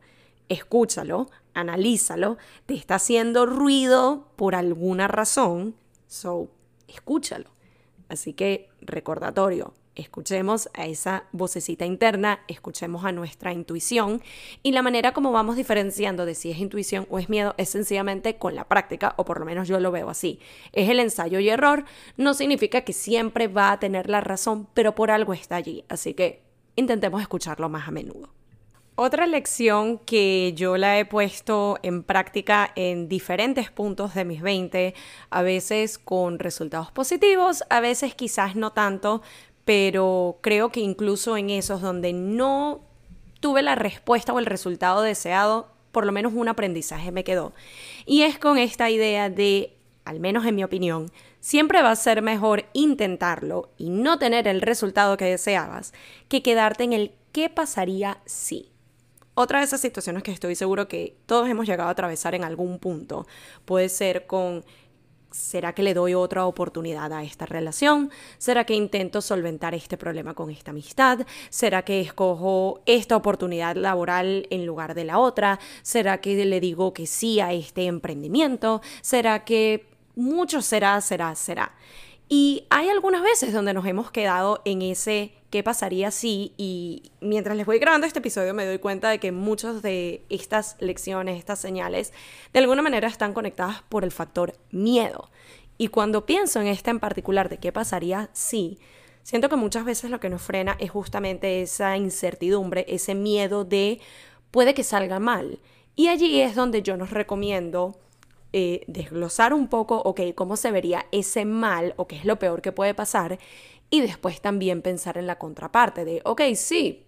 escúchalo, 0.49 1.29
analízalo, 1.53 2.37
te 2.65 2.73
está 2.75 2.95
haciendo 2.95 3.45
ruido 3.45 4.27
por 4.35 4.55
alguna 4.55 5.07
razón, 5.07 5.75
so 6.07 6.49
escúchalo. 6.87 7.49
Así 8.07 8.33
que 8.33 8.69
recordatorio, 8.81 9.73
escuchemos 9.95 10.69
a 10.73 10.85
esa 10.85 11.23
vocecita 11.31 11.85
interna, 11.85 12.41
escuchemos 12.47 13.05
a 13.05 13.11
nuestra 13.11 13.53
intuición 13.53 14.21
y 14.61 14.73
la 14.73 14.81
manera 14.81 15.13
como 15.13 15.31
vamos 15.31 15.55
diferenciando 15.55 16.25
de 16.25 16.35
si 16.35 16.51
es 16.51 16.59
intuición 16.59 17.07
o 17.09 17.17
es 17.17 17.29
miedo 17.29 17.55
es 17.57 17.69
sencillamente 17.69 18.37
con 18.37 18.55
la 18.55 18.67
práctica, 18.67 19.15
o 19.17 19.25
por 19.25 19.39
lo 19.39 19.45
menos 19.45 19.67
yo 19.67 19.79
lo 19.79 19.91
veo 19.91 20.09
así. 20.09 20.39
Es 20.73 20.89
el 20.89 20.99
ensayo 20.99 21.39
y 21.39 21.49
error, 21.49 21.85
no 22.17 22.33
significa 22.33 22.81
que 22.81 22.93
siempre 22.93 23.47
va 23.47 23.71
a 23.71 23.79
tener 23.79 24.09
la 24.09 24.21
razón, 24.21 24.67
pero 24.73 24.93
por 24.93 25.11
algo 25.11 25.33
está 25.33 25.55
allí, 25.55 25.83
así 25.89 26.13
que 26.13 26.43
intentemos 26.75 27.21
escucharlo 27.21 27.69
más 27.69 27.87
a 27.87 27.91
menudo. 27.91 28.29
Otra 28.97 29.27
lección 29.27 29.97
que 29.97 30.53
yo 30.55 30.77
la 30.77 30.97
he 30.97 31.03
puesto 31.03 31.77
en 31.83 32.01
práctica 32.01 32.71
en 32.77 33.09
diferentes 33.09 33.69
puntos 33.69 34.13
de 34.13 34.23
mis 34.23 34.41
20, 34.41 34.93
a 35.29 35.41
veces 35.41 35.97
con 35.97 36.39
resultados 36.39 36.91
positivos, 36.91 37.65
a 37.69 37.81
veces 37.81 38.15
quizás 38.15 38.55
no 38.55 38.71
tanto, 38.71 39.21
pero 39.65 40.37
creo 40.39 40.69
que 40.69 40.79
incluso 40.79 41.35
en 41.35 41.49
esos 41.49 41.81
donde 41.81 42.13
no 42.13 42.85
tuve 43.41 43.63
la 43.63 43.75
respuesta 43.75 44.31
o 44.31 44.39
el 44.39 44.45
resultado 44.45 45.01
deseado, 45.01 45.67
por 45.91 46.05
lo 46.05 46.13
menos 46.13 46.31
un 46.33 46.47
aprendizaje 46.47 47.11
me 47.11 47.25
quedó. 47.25 47.51
Y 48.05 48.21
es 48.21 48.39
con 48.39 48.57
esta 48.57 48.89
idea 48.89 49.29
de, 49.29 49.75
al 50.05 50.21
menos 50.21 50.45
en 50.45 50.55
mi 50.55 50.63
opinión, 50.63 51.11
siempre 51.41 51.81
va 51.81 51.91
a 51.91 51.97
ser 51.97 52.21
mejor 52.21 52.63
intentarlo 52.71 53.71
y 53.77 53.89
no 53.89 54.19
tener 54.19 54.47
el 54.47 54.61
resultado 54.61 55.17
que 55.17 55.25
deseabas 55.25 55.93
que 56.29 56.41
quedarte 56.41 56.85
en 56.85 56.93
el 56.93 57.11
qué 57.33 57.49
pasaría 57.49 58.19
si. 58.25 58.71
Otra 59.37 59.59
de 59.59 59.65
esas 59.65 59.81
situaciones 59.81 60.23
que 60.23 60.31
estoy 60.31 60.55
seguro 60.55 60.87
que 60.87 61.17
todos 61.25 61.49
hemos 61.49 61.67
llegado 61.67 61.89
a 61.89 61.91
atravesar 61.91 62.35
en 62.35 62.45
algún 62.45 62.79
punto 62.79 63.27
puede 63.65 63.89
ser 63.89 64.25
con 64.27 64.63
¿Será 65.29 65.75
que 65.75 65.83
le 65.83 65.93
doy 65.93 66.13
otra 66.13 66.45
oportunidad 66.45 67.11
a 67.11 67.21
esta 67.21 67.45
relación? 67.45 68.09
¿Será 68.37 68.63
que 68.63 68.73
intento 68.73 69.19
solventar 69.19 69.75
este 69.75 69.97
problema 69.97 70.33
con 70.33 70.49
esta 70.49 70.71
amistad? 70.71 71.27
¿Será 71.49 71.83
que 71.83 71.99
escojo 71.99 72.79
esta 72.85 73.17
oportunidad 73.17 73.75
laboral 73.75 74.47
en 74.49 74.65
lugar 74.65 74.93
de 74.93 75.03
la 75.03 75.19
otra? 75.19 75.59
¿Será 75.81 76.21
que 76.21 76.45
le 76.45 76.61
digo 76.61 76.93
que 76.93 77.05
sí 77.05 77.41
a 77.41 77.51
este 77.51 77.87
emprendimiento? 77.87 78.81
¿Será 79.01 79.43
que 79.43 79.89
mucho 80.15 80.61
será, 80.61 81.01
será, 81.01 81.35
será? 81.35 81.73
Y 82.27 82.65
hay 82.69 82.89
algunas 82.89 83.21
veces 83.21 83.53
donde 83.53 83.73
nos 83.73 83.85
hemos 83.85 84.09
quedado 84.09 84.61
en 84.65 84.81
ese 84.81 85.33
qué 85.51 85.63
pasaría 85.63 86.11
si 86.11 86.53
y 86.57 87.11
mientras 87.21 87.55
les 87.55 87.65
voy 87.65 87.77
grabando 87.77 88.07
este 88.07 88.19
episodio 88.19 88.53
me 88.53 88.65
doy 88.65 88.79
cuenta 88.79 89.09
de 89.09 89.19
que 89.19 89.31
muchas 89.31 89.81
de 89.81 90.25
estas 90.29 90.75
lecciones, 90.79 91.37
estas 91.37 91.59
señales, 91.59 92.13
de 92.51 92.59
alguna 92.59 92.81
manera 92.81 93.07
están 93.07 93.33
conectadas 93.33 93.83
por 93.83 94.03
el 94.03 94.11
factor 94.11 94.55
miedo. 94.71 95.29
Y 95.77 95.89
cuando 95.89 96.25
pienso 96.25 96.59
en 96.59 96.67
esta 96.67 96.91
en 96.91 96.99
particular 96.99 97.47
de 97.47 97.57
qué 97.57 97.71
pasaría 97.71 98.29
si, 98.33 98.79
siento 99.23 99.47
que 99.47 99.55
muchas 99.55 99.85
veces 99.85 100.09
lo 100.09 100.19
que 100.19 100.29
nos 100.29 100.41
frena 100.41 100.77
es 100.79 100.89
justamente 100.89 101.61
esa 101.61 101.95
incertidumbre, 101.95 102.85
ese 102.87 103.13
miedo 103.13 103.65
de 103.65 103.99
puede 104.51 104.73
que 104.73 104.83
salga 104.83 105.19
mal. 105.19 105.59
Y 105.95 106.07
allí 106.07 106.41
es 106.41 106.55
donde 106.55 106.81
yo 106.81 106.97
nos 106.97 107.11
recomiendo 107.11 107.97
eh, 108.57 108.85
desglosar 108.87 109.53
un 109.53 109.67
poco, 109.67 109.97
ok, 109.97 110.21
cómo 110.33 110.55
se 110.55 110.71
vería 110.71 111.07
ese 111.11 111.43
mal 111.43 111.93
o 111.97 112.07
qué 112.07 112.15
es 112.15 112.23
lo 112.23 112.39
peor 112.39 112.61
que 112.61 112.71
puede 112.71 112.93
pasar 112.93 113.37
y 113.89 113.99
después 113.99 114.39
también 114.39 114.81
pensar 114.81 115.17
en 115.17 115.27
la 115.27 115.37
contraparte 115.37 116.05
de, 116.05 116.21
ok, 116.23 116.41
sí, 116.55 117.05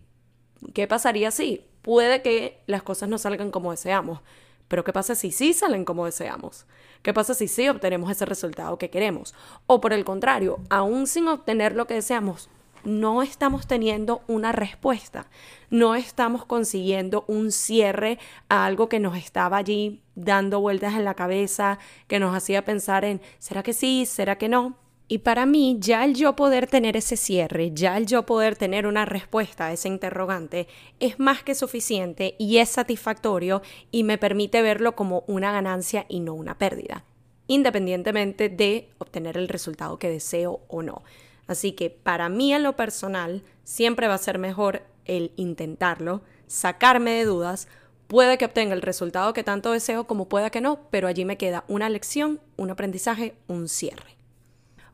¿qué 0.73 0.89
pasaría 0.89 1.31
si? 1.31 1.65
Puede 1.83 2.21
que 2.21 2.61
las 2.67 2.83
cosas 2.83 3.07
no 3.07 3.17
salgan 3.17 3.49
como 3.49 3.71
deseamos, 3.71 4.19
pero 4.67 4.83
¿qué 4.83 4.91
pasa 4.91 5.15
si 5.15 5.31
sí 5.31 5.53
salen 5.53 5.85
como 5.85 6.03
deseamos? 6.03 6.65
¿Qué 7.01 7.13
pasa 7.13 7.33
si 7.33 7.47
sí 7.47 7.69
obtenemos 7.69 8.11
ese 8.11 8.25
resultado 8.25 8.77
que 8.77 8.89
queremos? 8.89 9.33
O 9.67 9.79
por 9.79 9.93
el 9.93 10.03
contrario, 10.03 10.59
aún 10.69 11.07
sin 11.07 11.29
obtener 11.29 11.77
lo 11.77 11.87
que 11.87 11.93
deseamos, 11.93 12.49
no 12.87 13.21
estamos 13.21 13.67
teniendo 13.67 14.21
una 14.27 14.53
respuesta, 14.53 15.27
no 15.69 15.93
estamos 15.95 16.45
consiguiendo 16.45 17.25
un 17.27 17.51
cierre 17.51 18.17
a 18.47 18.65
algo 18.65 18.87
que 18.87 18.99
nos 18.99 19.17
estaba 19.17 19.57
allí 19.57 20.01
dando 20.15 20.61
vueltas 20.61 20.95
en 20.95 21.03
la 21.03 21.13
cabeza, 21.13 21.79
que 22.07 22.19
nos 22.19 22.33
hacía 22.33 22.63
pensar 22.63 23.03
en, 23.03 23.21
¿será 23.39 23.61
que 23.61 23.73
sí? 23.73 24.05
¿Será 24.05 24.37
que 24.37 24.47
no? 24.47 24.77
Y 25.09 25.19
para 25.19 25.45
mí, 25.45 25.77
ya 25.79 26.03
el 26.05 26.15
yo 26.15 26.35
poder 26.35 26.67
tener 26.67 26.97
ese 26.97 27.17
cierre, 27.17 27.71
ya 27.73 27.97
el 27.97 28.07
yo 28.07 28.25
poder 28.25 28.55
tener 28.55 28.87
una 28.87 29.05
respuesta 29.05 29.67
a 29.67 29.73
ese 29.73 29.89
interrogante, 29.89 30.67
es 30.99 31.19
más 31.19 31.43
que 31.43 31.55
suficiente 31.55 32.35
y 32.39 32.57
es 32.57 32.69
satisfactorio 32.69 33.61
y 33.91 34.03
me 34.03 34.17
permite 34.17 34.61
verlo 34.61 34.95
como 34.95 35.23
una 35.27 35.51
ganancia 35.51 36.05
y 36.07 36.21
no 36.21 36.33
una 36.33 36.57
pérdida, 36.57 37.03
independientemente 37.47 38.49
de 38.49 38.89
obtener 38.97 39.37
el 39.37 39.49
resultado 39.49 39.99
que 39.99 40.09
deseo 40.09 40.61
o 40.67 40.81
no. 40.81 41.03
Así 41.47 41.71
que 41.71 41.89
para 41.89 42.29
mí 42.29 42.53
en 42.53 42.63
lo 42.63 42.75
personal, 42.75 43.43
siempre 43.63 44.07
va 44.07 44.15
a 44.15 44.19
ser 44.19 44.37
mejor 44.37 44.83
el 45.05 45.31
intentarlo, 45.37 46.21
sacarme 46.47 47.11
de 47.11 47.25
dudas, 47.25 47.67
puede 48.07 48.37
que 48.37 48.45
obtenga 48.45 48.73
el 48.73 48.81
resultado 48.81 49.33
que 49.33 49.43
tanto 49.43 49.71
deseo 49.71 50.07
como 50.07 50.29
pueda 50.29 50.49
que 50.49 50.61
no, 50.61 50.87
pero 50.89 51.07
allí 51.07 51.25
me 51.25 51.37
queda 51.37 51.63
una 51.67 51.89
lección, 51.89 52.41
un 52.57 52.69
aprendizaje, 52.69 53.35
un 53.47 53.69
cierre. 53.69 54.17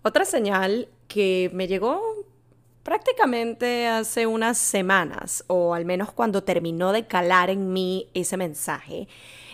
Otra 0.03 0.25
señal 0.25 0.89
que 1.07 1.49
me 1.53 1.67
llegó 1.67 2.01
prácticamente 2.83 3.87
hace 3.87 4.27
unas 4.27 4.57
semanas, 4.57 5.45
o 5.47 5.73
al 5.73 5.85
menos 5.85 6.11
cuando 6.11 6.43
terminó 6.43 6.91
de 6.91 7.07
calar 7.07 7.49
en 7.49 7.71
mí 7.71 8.09
ese 8.13 8.37
mensaje, 8.37 9.07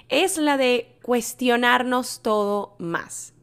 es 0.10 0.38
la 0.38 0.58
de 0.58 0.98
cuestionarnos 1.04 2.22
todo 2.22 2.76
más. 2.80 3.34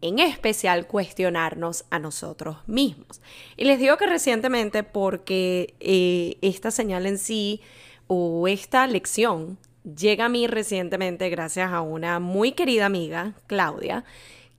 En 0.00 0.18
especial 0.18 0.86
cuestionarnos 0.86 1.84
a 1.90 1.98
nosotros 1.98 2.58
mismos. 2.66 3.20
Y 3.56 3.64
les 3.64 3.78
digo 3.78 3.96
que 3.96 4.06
recientemente 4.06 4.82
porque 4.82 5.74
eh, 5.80 6.36
esta 6.42 6.70
señal 6.70 7.06
en 7.06 7.18
sí 7.18 7.60
o 8.06 8.46
esta 8.46 8.86
lección 8.86 9.58
llega 9.84 10.26
a 10.26 10.28
mí 10.28 10.46
recientemente 10.46 11.30
gracias 11.30 11.72
a 11.72 11.80
una 11.80 12.18
muy 12.18 12.52
querida 12.52 12.86
amiga, 12.86 13.34
Claudia, 13.46 14.04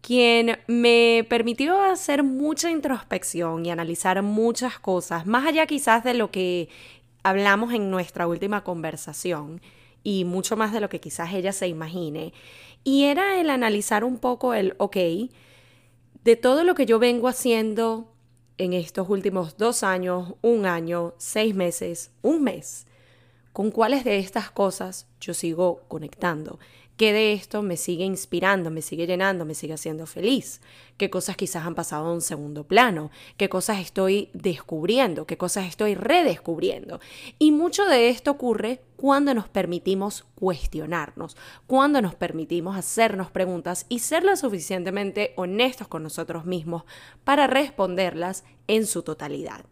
quien 0.01 0.58
me 0.67 1.25
permitió 1.29 1.82
hacer 1.82 2.24
mucha 2.24 2.72
introspección 2.72 3.65
y 3.65 3.72
analizar 3.72 4.22
muchas 4.24 4.79
cosas, 4.79 5.25
más 5.25 5.46
allá 5.46 5.65
quizás 5.65 6.03
de 6.03 6.13
lo 6.13 6.32
que 6.32 6.70
hablamos 7.24 7.74
en 7.74 7.91
nuestra 7.91 8.27
última 8.27 8.63
conversación 8.63 9.62
y 10.08 10.24
mucho 10.24 10.56
más 10.56 10.72
de 10.72 10.80
lo 10.80 10.88
que 10.88 11.02
quizás 11.02 11.34
ella 11.34 11.52
se 11.52 11.68
imagine. 11.68 12.32
Y 12.86 13.04
era 13.04 13.42
el 13.42 13.50
analizar 13.50 14.06
un 14.06 14.20
poco 14.20 14.54
el, 14.54 14.74
ok, 14.78 14.96
de 16.24 16.36
todo 16.38 16.64
lo 16.64 16.76
que 16.76 16.86
yo 16.86 16.98
vengo 16.98 17.28
haciendo 17.28 18.14
en 18.58 18.72
estos 18.72 19.10
últimos 19.10 19.58
dos 19.58 19.84
años, 19.84 20.36
un 20.42 20.66
año, 20.66 21.14
seis 21.18 21.54
meses, 21.54 22.12
un 22.22 22.42
mes, 22.42 22.88
con 23.52 23.70
cuáles 23.70 24.06
de 24.06 24.20
estas 24.20 24.50
cosas 24.50 25.08
yo 25.20 25.34
sigo 25.34 25.82
conectando, 25.90 26.58
qué 26.98 27.13
de 27.13 27.34
esto 27.34 27.62
me 27.62 27.77
sigue 27.77 28.04
inspirando, 28.04 28.72
me 28.72 28.82
sigue 28.82 29.06
llenando, 29.06 29.46
me 29.46 29.54
sigue 29.54 29.75
haciendo 29.75 30.08
feliz, 30.08 30.62
qué 30.98 31.10
cosas 31.10 31.38
quizás 31.38 31.66
han 31.66 31.75
pasado 31.75 32.08
a 32.08 32.13
un 32.13 32.22
segundo 32.22 32.66
plano, 32.66 33.12
qué 33.38 33.50
cosas 33.50 33.80
estoy 33.80 34.30
descubriendo, 34.34 35.27
qué 35.27 35.38
cosas 35.38 35.68
estoy 35.68 35.94
redescubriendo. 35.94 37.00
Y 37.38 37.51
mucho 37.51 37.86
de 37.86 38.10
esto 38.10 38.32
ocurre 38.32 38.82
cuando 38.98 39.36
nos 39.36 39.48
permitimos 39.48 40.25
cuestionarnos, 40.34 41.38
cuando 41.68 42.01
nos 42.01 42.16
permitimos 42.16 42.75
hacernos 42.75 43.30
preguntas 43.30 43.86
y 43.89 44.00
ser 44.00 44.24
lo 44.24 44.36
suficientemente 44.36 45.34
honestos 45.38 45.88
con 45.88 46.01
nosotros 46.01 46.46
mismos 46.46 46.84
para 47.24 47.46
responderlas 47.46 48.44
en 48.68 48.88
su 48.88 49.04
totalidad. 49.04 49.66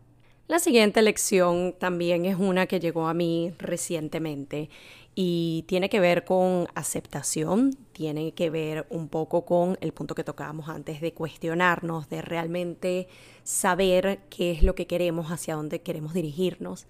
La 0.47 0.59
siguiente 0.59 1.01
lección 1.01 1.73
también 1.79 2.25
es 2.25 2.37
una 2.37 2.67
que 2.67 2.79
llegó 2.79 3.07
a 3.07 3.15
mí 3.15 3.51
recientemente 3.57 4.69
y 5.15 5.65
tiene 5.67 5.89
que 5.89 5.99
ver 5.99 6.23
con 6.23 6.67
aceptación, 6.75 7.75
tiene 7.93 8.31
que 8.33 8.51
ver 8.51 8.85
un 8.91 9.07
poco 9.07 9.43
con 9.43 9.75
el 9.81 9.91
punto 9.91 10.13
que 10.13 10.23
tocábamos 10.23 10.69
antes 10.69 11.01
de 11.01 11.13
cuestionarnos, 11.13 12.09
de 12.09 12.21
realmente 12.21 13.07
saber 13.43 14.19
qué 14.29 14.51
es 14.51 14.61
lo 14.61 14.75
que 14.75 14.85
queremos, 14.85 15.31
hacia 15.31 15.55
dónde 15.55 15.81
queremos 15.81 16.13
dirigirnos. 16.13 16.85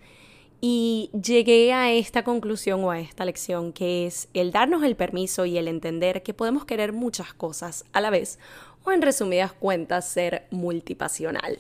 Y 0.60 1.10
llegué 1.14 1.72
a 1.72 1.94
esta 1.94 2.26
conclusión 2.26 2.84
o 2.84 2.92
a 2.92 3.00
esta 3.00 3.24
lección 3.24 3.72
que 3.72 4.06
es 4.06 4.28
el 4.34 4.52
darnos 4.52 4.84
el 4.84 4.98
permiso 4.98 5.46
y 5.46 5.58
el 5.58 5.70
entender 5.70 6.24
que 6.24 6.34
podemos 6.34 6.66
querer 6.66 6.92
muchas 6.92 7.34
cosas 7.34 7.86
a 7.94 8.02
la 8.02 8.10
vez 8.10 8.38
o 8.84 8.92
en 8.92 9.02
resumidas 9.02 9.54
cuentas 9.54 10.10
ser 10.10 10.46
multipasional. 10.52 11.60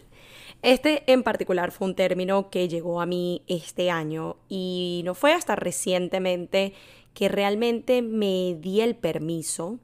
Este 0.65 1.03
en 1.13 1.22
particular 1.22 1.69
fue 1.69 1.89
un 1.89 1.93
término 1.93 2.50
que 2.50 2.67
llegó 2.67 3.00
a 3.00 3.05
mí 3.05 3.43
este 3.45 3.91
año 3.91 4.38
y 4.50 5.03
no 5.05 5.13
fue 5.13 5.31
hasta 5.31 5.55
recientemente 5.55 6.74
que 7.13 7.29
realmente 7.29 8.01
me 8.01 8.55
di 8.60 8.81
el 8.81 8.95
permiso, 8.95 9.77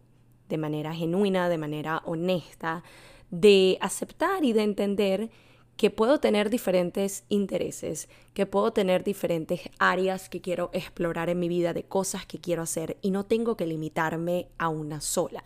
de 0.50 0.57
manera 0.57 0.91
genuina, 0.95 1.50
de 1.50 1.59
manera 1.59 2.01
honesta, 2.03 2.83
de 3.29 3.77
aceptar 3.79 4.43
y 4.43 4.53
de 4.53 4.63
entender 4.63 5.29
que 5.77 5.91
puedo 5.91 6.19
tener 6.19 6.50
diferentes 6.50 7.25
intereses, 7.29 8.09
que 8.33 8.47
puedo 8.47 8.73
tener 8.73 9.03
diferentes 9.03 9.61
áreas 9.77 10.29
que 10.29 10.41
quiero 10.41 10.71
explorar 10.73 11.29
en 11.29 11.38
mi 11.38 11.47
vida, 11.47 11.73
de 11.73 11.83
cosas 11.83 12.25
que 12.25 12.39
quiero 12.39 12.63
hacer 12.63 12.97
y 13.03 13.11
no 13.11 13.27
tengo 13.27 13.55
que 13.55 13.67
limitarme 13.67 14.47
a 14.57 14.69
una 14.69 15.00
sola. 15.00 15.43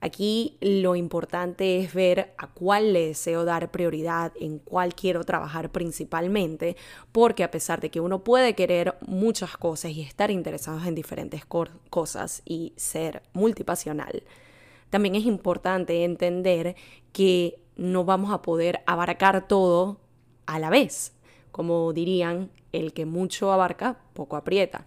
Aquí 0.00 0.56
lo 0.60 0.94
importante 0.94 1.80
es 1.80 1.92
ver 1.92 2.32
a 2.38 2.46
cuál 2.46 2.92
le 2.92 3.08
deseo 3.08 3.44
dar 3.44 3.72
prioridad, 3.72 4.32
en 4.38 4.60
cuál 4.60 4.94
quiero 4.94 5.24
trabajar 5.24 5.72
principalmente, 5.72 6.76
porque 7.10 7.42
a 7.42 7.50
pesar 7.50 7.80
de 7.80 7.90
que 7.90 8.00
uno 8.00 8.22
puede 8.22 8.54
querer 8.54 8.96
muchas 9.06 9.56
cosas 9.56 9.90
y 9.90 10.02
estar 10.02 10.30
interesados 10.30 10.86
en 10.86 10.94
diferentes 10.94 11.44
cosas 11.44 12.42
y 12.44 12.74
ser 12.76 13.22
multipasional, 13.32 14.22
también 14.88 15.16
es 15.16 15.24
importante 15.24 16.04
entender 16.04 16.76
que 17.12 17.60
no 17.76 18.04
vamos 18.04 18.32
a 18.32 18.40
poder 18.42 18.80
abarcar 18.86 19.48
todo 19.48 20.00
a 20.46 20.60
la 20.60 20.70
vez. 20.70 21.12
Como 21.50 21.92
dirían, 21.92 22.50
el 22.72 22.92
que 22.92 23.04
mucho 23.04 23.52
abarca, 23.52 23.98
poco 24.14 24.36
aprieta. 24.36 24.86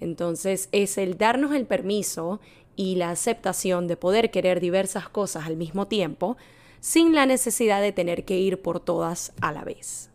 Entonces 0.00 0.68
es 0.72 0.98
el 0.98 1.16
darnos 1.16 1.52
el 1.52 1.66
permiso 1.66 2.40
y 2.76 2.96
la 2.96 3.10
aceptación 3.10 3.86
de 3.86 3.96
poder 3.96 4.30
querer 4.30 4.60
diversas 4.60 5.08
cosas 5.08 5.46
al 5.46 5.56
mismo 5.56 5.88
tiempo 5.88 6.36
sin 6.80 7.14
la 7.14 7.26
necesidad 7.26 7.80
de 7.80 7.92
tener 7.92 8.24
que 8.24 8.38
ir 8.38 8.60
por 8.60 8.80
todas 8.80 9.32
a 9.40 9.52
la 9.52 9.62
vez. 9.62 10.10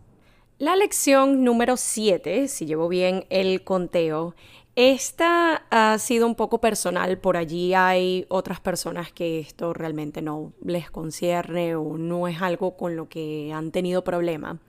La 0.60 0.76
lección 0.76 1.44
número 1.44 1.78
7, 1.78 2.48
si 2.48 2.66
llevo 2.66 2.88
bien 2.88 3.26
el 3.30 3.64
conteo, 3.64 4.36
esta 4.76 5.66
ha 5.72 5.98
sido 5.98 6.28
un 6.28 6.36
poco 6.36 6.60
personal, 6.60 7.18
por 7.18 7.38
allí 7.38 7.74
hay 7.74 8.26
otras 8.30 8.60
personas 8.60 9.12
que 9.12 9.40
esto 9.40 9.74
realmente 9.74 10.22
no 10.22 10.54
les 10.64 10.92
concierne 10.92 11.76
o 11.76 11.98
no 11.98 12.28
es 12.28 12.42
algo 12.42 12.78
con 12.78 12.96
lo 12.96 13.08
que 13.10 13.52
han 13.54 13.72
tenido 13.72 14.04
problema. 14.04 14.60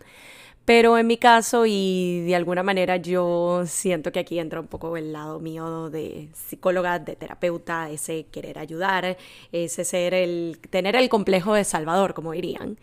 Pero 0.69 0.99
en 0.99 1.07
mi 1.07 1.17
caso, 1.17 1.65
y 1.65 2.21
de 2.27 2.37
alguna 2.37 2.63
manera 2.63 2.99
yo 2.99 3.63
siento 3.65 4.13
que 4.13 4.19
aquí 4.19 4.39
entra 4.39 4.61
un 4.61 4.67
poco 4.67 4.99
el 4.99 5.15
lado 5.15 5.41
mío 5.41 5.89
de 5.89 6.29
psicóloga, 6.35 6.99
de 6.99 7.17
terapeuta, 7.17 7.89
ese 7.89 8.27
querer 8.27 8.59
ayudar, 8.59 9.17
ese 9.51 9.85
ser 9.87 10.13
el, 10.13 10.59
tener 10.69 10.95
el 10.95 11.09
complejo 11.09 11.55
de 11.55 11.65
Salvador, 11.65 12.13
como 12.13 12.33
dirían, 12.33 12.77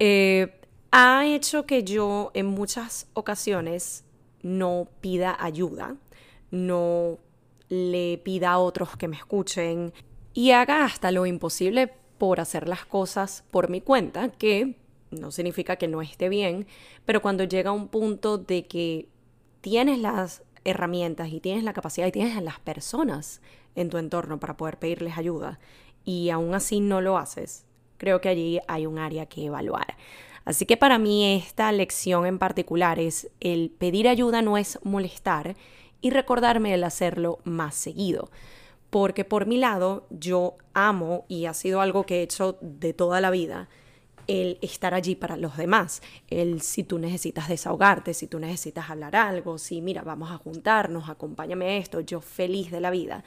eh, 0.00 0.52
ha 0.90 1.24
hecho 1.24 1.64
que 1.64 1.84
yo 1.84 2.32
en 2.34 2.46
muchas 2.46 3.06
ocasiones 3.14 4.02
no 4.42 4.88
pida 5.00 5.36
ayuda, 5.38 5.94
no 6.50 7.18
le 7.68 8.18
pida 8.18 8.50
a 8.50 8.58
otros 8.58 8.96
que 8.96 9.06
me 9.06 9.16
escuchen 9.16 9.92
y 10.34 10.50
haga 10.50 10.84
hasta 10.84 11.12
lo 11.12 11.24
imposible 11.26 11.88
por 12.18 12.40
hacer 12.40 12.66
las 12.66 12.84
cosas 12.84 13.44
por 13.52 13.70
mi 13.70 13.80
cuenta, 13.80 14.28
que 14.30 14.81
no 15.12 15.30
significa 15.30 15.76
que 15.76 15.88
no 15.88 16.02
esté 16.02 16.28
bien, 16.28 16.66
pero 17.04 17.22
cuando 17.22 17.44
llega 17.44 17.72
un 17.72 17.88
punto 17.88 18.38
de 18.38 18.66
que 18.66 19.08
tienes 19.60 19.98
las 19.98 20.42
herramientas 20.64 21.28
y 21.32 21.40
tienes 21.40 21.64
la 21.64 21.72
capacidad 21.72 22.06
y 22.06 22.12
tienes 22.12 22.36
a 22.36 22.40
las 22.40 22.58
personas 22.60 23.40
en 23.74 23.88
tu 23.88 23.98
entorno 23.98 24.38
para 24.38 24.56
poder 24.56 24.78
pedirles 24.78 25.16
ayuda 25.16 25.58
y 26.04 26.30
aún 26.30 26.54
así 26.54 26.80
no 26.80 27.00
lo 27.00 27.18
haces, 27.18 27.64
creo 27.96 28.20
que 28.20 28.28
allí 28.28 28.60
hay 28.68 28.86
un 28.86 28.98
área 28.98 29.26
que 29.26 29.46
evaluar. 29.46 29.96
Así 30.44 30.66
que 30.66 30.76
para 30.76 30.98
mí 30.98 31.36
esta 31.36 31.70
lección 31.70 32.26
en 32.26 32.38
particular 32.38 32.98
es 32.98 33.30
el 33.40 33.70
pedir 33.70 34.08
ayuda 34.08 34.42
no 34.42 34.58
es 34.58 34.78
molestar 34.82 35.56
y 36.00 36.10
recordarme 36.10 36.74
el 36.74 36.82
hacerlo 36.82 37.38
más 37.44 37.76
seguido. 37.76 38.28
Porque 38.90 39.24
por 39.24 39.46
mi 39.46 39.56
lado 39.56 40.06
yo 40.10 40.56
amo 40.74 41.24
y 41.28 41.46
ha 41.46 41.54
sido 41.54 41.80
algo 41.80 42.04
que 42.04 42.18
he 42.18 42.22
hecho 42.22 42.58
de 42.60 42.92
toda 42.92 43.20
la 43.20 43.30
vida 43.30 43.68
el 44.26 44.58
estar 44.62 44.94
allí 44.94 45.14
para 45.14 45.36
los 45.36 45.56
demás, 45.56 46.02
el 46.28 46.60
si 46.62 46.84
tú 46.84 46.98
necesitas 46.98 47.48
desahogarte, 47.48 48.14
si 48.14 48.26
tú 48.26 48.38
necesitas 48.38 48.90
hablar 48.90 49.16
algo, 49.16 49.58
si 49.58 49.80
mira, 49.80 50.02
vamos 50.02 50.30
a 50.30 50.38
juntarnos, 50.38 51.08
acompáñame 51.08 51.78
esto, 51.78 52.00
yo 52.00 52.20
feliz 52.20 52.70
de 52.70 52.80
la 52.80 52.90
vida. 52.90 53.24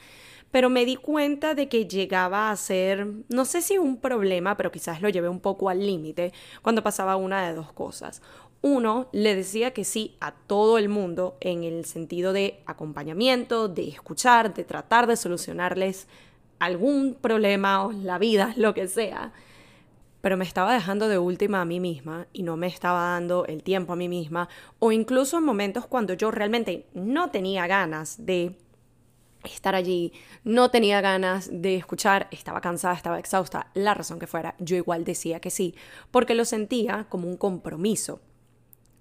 Pero 0.50 0.70
me 0.70 0.84
di 0.84 0.96
cuenta 0.96 1.54
de 1.54 1.68
que 1.68 1.86
llegaba 1.86 2.50
a 2.50 2.56
ser, 2.56 3.08
no 3.28 3.44
sé 3.44 3.62
si 3.62 3.78
un 3.78 3.98
problema, 3.98 4.56
pero 4.56 4.72
quizás 4.72 5.02
lo 5.02 5.08
llevé 5.08 5.28
un 5.28 5.40
poco 5.40 5.68
al 5.68 5.84
límite 5.84 6.32
cuando 6.62 6.82
pasaba 6.82 7.16
una 7.16 7.46
de 7.46 7.54
dos 7.54 7.72
cosas. 7.72 8.22
Uno, 8.62 9.08
le 9.12 9.34
decía 9.34 9.72
que 9.72 9.84
sí 9.84 10.16
a 10.20 10.32
todo 10.32 10.78
el 10.78 10.88
mundo 10.88 11.36
en 11.40 11.62
el 11.62 11.84
sentido 11.84 12.32
de 12.32 12.62
acompañamiento, 12.66 13.68
de 13.68 13.88
escuchar, 13.88 14.54
de 14.54 14.64
tratar 14.64 15.06
de 15.06 15.16
solucionarles 15.16 16.08
algún 16.58 17.14
problema 17.14 17.84
o 17.84 17.92
la 17.92 18.18
vida, 18.18 18.54
lo 18.56 18.72
que 18.72 18.88
sea 18.88 19.32
pero 20.20 20.36
me 20.36 20.44
estaba 20.44 20.74
dejando 20.74 21.08
de 21.08 21.18
última 21.18 21.60
a 21.60 21.64
mí 21.64 21.80
misma 21.80 22.26
y 22.32 22.42
no 22.42 22.56
me 22.56 22.66
estaba 22.66 23.10
dando 23.10 23.46
el 23.46 23.62
tiempo 23.62 23.92
a 23.92 23.96
mí 23.96 24.08
misma, 24.08 24.48
o 24.78 24.92
incluso 24.92 25.38
en 25.38 25.44
momentos 25.44 25.86
cuando 25.86 26.14
yo 26.14 26.30
realmente 26.30 26.86
no 26.94 27.30
tenía 27.30 27.66
ganas 27.66 28.24
de 28.24 28.56
estar 29.44 29.74
allí, 29.74 30.12
no 30.44 30.70
tenía 30.70 31.00
ganas 31.00 31.48
de 31.52 31.76
escuchar, 31.76 32.28
estaba 32.30 32.60
cansada, 32.60 32.94
estaba 32.94 33.18
exhausta, 33.18 33.70
la 33.74 33.94
razón 33.94 34.18
que 34.18 34.26
fuera, 34.26 34.54
yo 34.58 34.76
igual 34.76 35.04
decía 35.04 35.40
que 35.40 35.50
sí, 35.50 35.74
porque 36.10 36.34
lo 36.34 36.44
sentía 36.44 37.06
como 37.08 37.28
un 37.28 37.36
compromiso. 37.36 38.20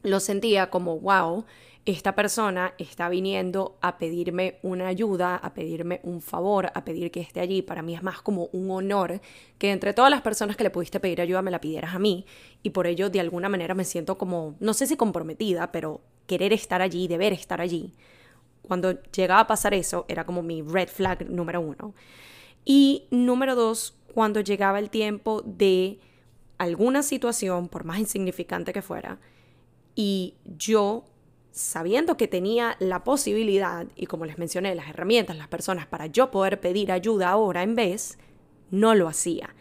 Lo 0.03 0.19
sentía 0.19 0.69
como, 0.69 0.99
wow, 0.99 1.45
esta 1.85 2.15
persona 2.15 2.73
está 2.79 3.09
viniendo 3.09 3.77
a 3.79 3.99
pedirme 3.99 4.57
una 4.63 4.87
ayuda, 4.87 5.35
a 5.35 5.53
pedirme 5.53 5.99
un 6.01 6.19
favor, 6.19 6.71
a 6.73 6.83
pedir 6.83 7.11
que 7.11 7.19
esté 7.19 7.41
allí. 7.41 7.61
Para 7.61 7.83
mí 7.83 7.93
es 7.93 8.01
más 8.01 8.23
como 8.23 8.49
un 8.53 8.71
honor 8.71 9.21
que 9.59 9.71
entre 9.71 9.93
todas 9.93 10.09
las 10.09 10.21
personas 10.21 10.57
que 10.57 10.63
le 10.63 10.71
pudiste 10.71 10.99
pedir 10.99 11.21
ayuda 11.21 11.43
me 11.43 11.51
la 11.51 11.61
pidieras 11.61 11.93
a 11.93 11.99
mí. 11.99 12.25
Y 12.63 12.71
por 12.71 12.87
ello, 12.87 13.11
de 13.11 13.19
alguna 13.19 13.49
manera, 13.49 13.75
me 13.75 13.85
siento 13.85 14.17
como, 14.17 14.55
no 14.59 14.73
sé 14.73 14.87
si 14.87 14.97
comprometida, 14.97 15.71
pero 15.71 16.01
querer 16.25 16.53
estar 16.53 16.81
allí, 16.81 17.07
deber 17.07 17.33
estar 17.33 17.61
allí. 17.61 17.93
Cuando 18.63 18.99
llegaba 19.11 19.41
a 19.41 19.47
pasar 19.47 19.75
eso, 19.75 20.05
era 20.07 20.25
como 20.25 20.41
mi 20.41 20.63
red 20.63 20.89
flag 20.89 21.29
número 21.29 21.61
uno. 21.61 21.93
Y 22.65 23.03
número 23.11 23.53
dos, 23.53 23.95
cuando 24.11 24.41
llegaba 24.41 24.79
el 24.79 24.89
tiempo 24.89 25.43
de 25.45 25.99
alguna 26.57 27.03
situación, 27.03 27.67
por 27.67 27.83
más 27.83 27.99
insignificante 27.99 28.73
que 28.73 28.81
fuera, 28.81 29.19
y 29.93 30.33
yo 30.45 31.05
sabiendo 31.55 32.17
que 32.17 32.27
tenía 32.27 32.75
la 32.79 33.05
posibilidad, 33.05 33.87
y 33.95 34.07
como 34.07 34.25
les 34.25 34.37
mencioné, 34.37 34.75
las 34.75 34.89
herramientas, 34.89 35.37
las 35.37 35.47
personas 35.47 35.87
para 35.87 36.07
yo 36.07 36.29
poder 36.29 36.59
pedir 36.59 36.91
ayuda 36.91 37.29
ahora 37.29 37.63
en 37.63 37.75
vez, 37.75 38.19
no 38.71 38.93
lo 38.93 39.07
hacía. 39.07 39.55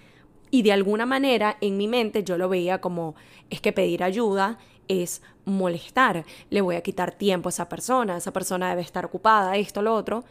Y 0.50 0.62
de 0.62 0.72
alguna 0.72 1.06
manera 1.06 1.56
en 1.60 1.76
mi 1.76 1.86
mente 1.86 2.24
yo 2.24 2.36
lo 2.36 2.48
veía 2.48 2.80
como, 2.80 3.14
es 3.48 3.60
que 3.60 3.72
pedir 3.72 4.02
ayuda 4.02 4.58
es 4.88 5.22
molestar, 5.44 6.24
le 6.50 6.60
voy 6.60 6.74
a 6.74 6.82
quitar 6.82 7.12
tiempo 7.12 7.48
a 7.48 7.50
esa 7.50 7.68
persona, 7.68 8.16
esa 8.16 8.32
persona 8.32 8.70
debe 8.70 8.82
estar 8.82 9.04
ocupada, 9.04 9.56
esto, 9.56 9.80
lo 9.80 9.94
otro. 9.94 10.24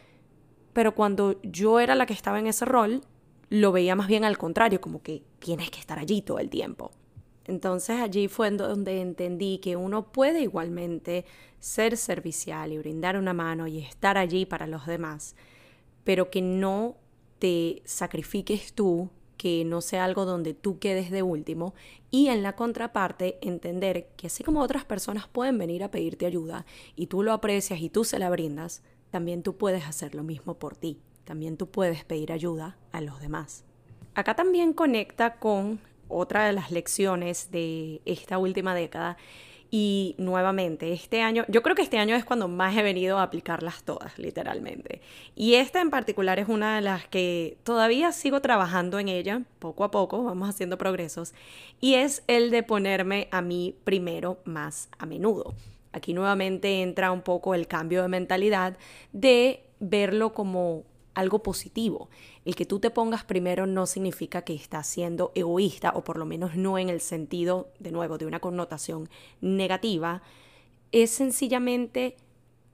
Pero 0.74 0.94
cuando 0.94 1.40
yo 1.44 1.80
era 1.80 1.96
la 1.96 2.06
que 2.06 2.14
estaba 2.14 2.40
en 2.40 2.48
ese 2.48 2.66
rol, 2.66 3.02
lo 3.50 3.72
veía 3.72 3.96
más 3.96 4.08
bien 4.08 4.26
al 4.26 4.38
contrario, 4.38 4.82
como 4.82 5.02
que 5.02 5.24
tienes 5.40 5.72
que 5.72 5.80
estar 5.80 5.98
allí 5.98 6.22
todo 6.22 6.40
el 6.40 6.50
tiempo. 6.50 6.92
Entonces 7.46 8.00
allí 8.00 8.28
fue 8.28 8.50
donde 8.52 9.02
entendí 9.02 9.58
que 9.58 9.76
uno 9.76 10.12
puede 10.12 10.42
igualmente 10.42 11.26
ser 11.60 11.98
servicial 11.98 12.72
y 12.72 12.78
brindar 12.78 13.18
una 13.18 13.34
mano 13.34 13.68
y 13.68 13.80
estar 13.80 14.18
allí 14.18 14.46
para 14.46 14.68
los 14.68 14.86
demás, 14.86 15.36
pero 16.04 16.30
que 16.30 16.42
no 16.42 16.96
te 17.40 17.82
sacrifiques 17.86 18.74
tú, 18.74 19.10
que 19.38 19.66
no 19.66 19.82
sea 19.82 20.06
algo 20.06 20.24
donde 20.24 20.54
tú 20.54 20.80
quedes 20.80 21.12
de 21.12 21.24
último 21.24 21.74
y 22.12 22.28
en 22.28 22.44
la 22.44 22.56
contraparte 22.56 23.40
entender 23.42 24.08
que 24.16 24.28
así 24.28 24.44
como 24.44 24.62
otras 24.62 24.86
personas 24.86 25.28
pueden 25.28 25.58
venir 25.58 25.84
a 25.84 25.92
pedirte 25.92 26.26
ayuda 26.26 26.66
y 26.96 27.08
tú 27.08 27.24
lo 27.24 27.34
aprecias 27.34 27.82
y 27.82 27.90
tú 27.90 28.06
se 28.06 28.20
la 28.20 28.30
brindas, 28.30 28.84
también 29.12 29.44
tú 29.44 29.58
puedes 29.58 29.86
hacer 29.86 30.16
lo 30.16 30.24
mismo 30.24 30.54
por 30.56 30.78
ti, 30.78 31.02
también 31.26 31.58
tú 31.58 31.68
puedes 31.68 32.06
pedir 32.06 32.32
ayuda 32.32 32.78
a 32.94 33.02
los 33.02 33.20
demás. 33.20 33.66
Acá 34.16 34.36
también 34.36 34.74
conecta 34.74 35.40
con 35.40 35.82
otra 36.08 36.46
de 36.46 36.54
las 36.54 36.72
lecciones 36.72 37.52
de 37.52 38.02
esta 38.06 38.38
última 38.38 38.76
década. 38.76 39.18
Y 39.76 40.14
nuevamente, 40.20 40.94
este 40.94 41.24
año, 41.24 41.46
yo 41.48 41.64
creo 41.64 41.76
que 41.76 41.82
este 41.82 41.98
año 41.98 42.16
es 42.16 42.24
cuando 42.24 42.48
más 42.48 42.78
he 42.78 42.84
venido 42.84 43.18
a 43.18 43.24
aplicarlas 43.24 43.82
todas, 43.84 44.20
literalmente. 44.20 45.02
Y 45.36 45.56
esta 45.56 45.82
en 45.82 45.90
particular 45.90 46.38
es 46.38 46.48
una 46.48 46.76
de 46.76 46.82
las 46.82 47.08
que 47.08 47.58
todavía 47.64 48.12
sigo 48.12 48.40
trabajando 48.40 49.00
en 49.00 49.10
ella, 49.10 49.42
poco 49.58 49.84
a 49.84 49.90
poco, 49.90 50.24
vamos 50.24 50.48
haciendo 50.48 50.78
progresos, 50.78 51.34
y 51.82 51.96
es 51.96 52.24
el 52.28 52.52
de 52.52 52.62
ponerme 52.62 53.30
a 53.32 53.42
mí 53.42 53.76
primero 53.84 54.38
más 54.46 54.90
a 55.00 55.08
menudo. 55.08 55.56
Aquí 55.92 56.14
nuevamente 56.14 56.84
entra 56.84 57.12
un 57.12 57.24
poco 57.24 57.56
el 57.56 57.68
cambio 57.68 58.04
de 58.04 58.10
mentalidad 58.10 58.78
de 59.12 59.64
verlo 59.80 60.36
como 60.36 60.84
algo 61.16 61.42
positivo. 61.42 62.10
El 62.46 62.56
que 62.56 62.66
tú 62.66 62.80
te 62.80 62.90
pongas 62.90 63.24
primero 63.24 63.66
no 63.66 63.86
significa 63.86 64.42
que 64.42 64.54
estás 64.54 64.88
siendo 64.88 65.32
egoísta, 65.34 65.94
o 65.96 66.04
por 66.04 66.18
lo 66.18 66.26
menos 66.26 66.56
no 66.56 66.78
en 66.78 66.90
el 66.90 67.00
sentido, 67.00 67.70
de 67.80 67.92
nuevo, 67.92 68.18
de 68.18 68.26
una 68.26 68.40
connotación 68.40 69.10
negativa. 69.40 70.22
Es 70.92 71.12
sencillamente 71.12 72.18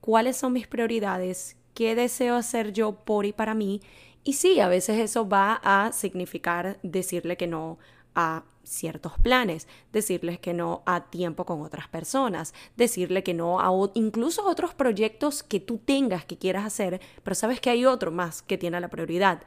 cuáles 0.00 0.36
son 0.36 0.54
mis 0.54 0.66
prioridades, 0.66 1.56
qué 1.74 1.94
deseo 1.94 2.34
hacer 2.34 2.72
yo 2.72 2.92
por 2.92 3.26
y 3.26 3.32
para 3.32 3.54
mí. 3.54 3.80
Y 4.24 4.34
sí, 4.34 4.60
a 4.60 4.68
veces 4.68 4.98
eso 4.98 5.28
va 5.28 5.60
a 5.62 5.92
significar 5.92 6.78
decirle 6.82 7.36
que 7.36 7.46
no 7.46 7.78
a 8.14 8.42
ciertos 8.64 9.12
planes, 9.22 9.66
decirles 9.92 10.38
que 10.38 10.52
no 10.52 10.82
a 10.86 11.10
tiempo 11.10 11.44
con 11.44 11.62
otras 11.62 11.88
personas, 11.88 12.54
decirle 12.76 13.22
que 13.22 13.34
no 13.34 13.60
a 13.60 13.70
incluso 13.94 14.46
otros 14.46 14.74
proyectos 14.74 15.42
que 15.42 15.60
tú 15.60 15.78
tengas 15.78 16.24
que 16.24 16.38
quieras 16.38 16.64
hacer, 16.64 17.00
pero 17.22 17.34
sabes 17.34 17.60
que 17.60 17.70
hay 17.70 17.86
otro 17.86 18.10
más 18.10 18.42
que 18.42 18.58
tiene 18.58 18.80
la 18.80 18.88
prioridad. 18.88 19.42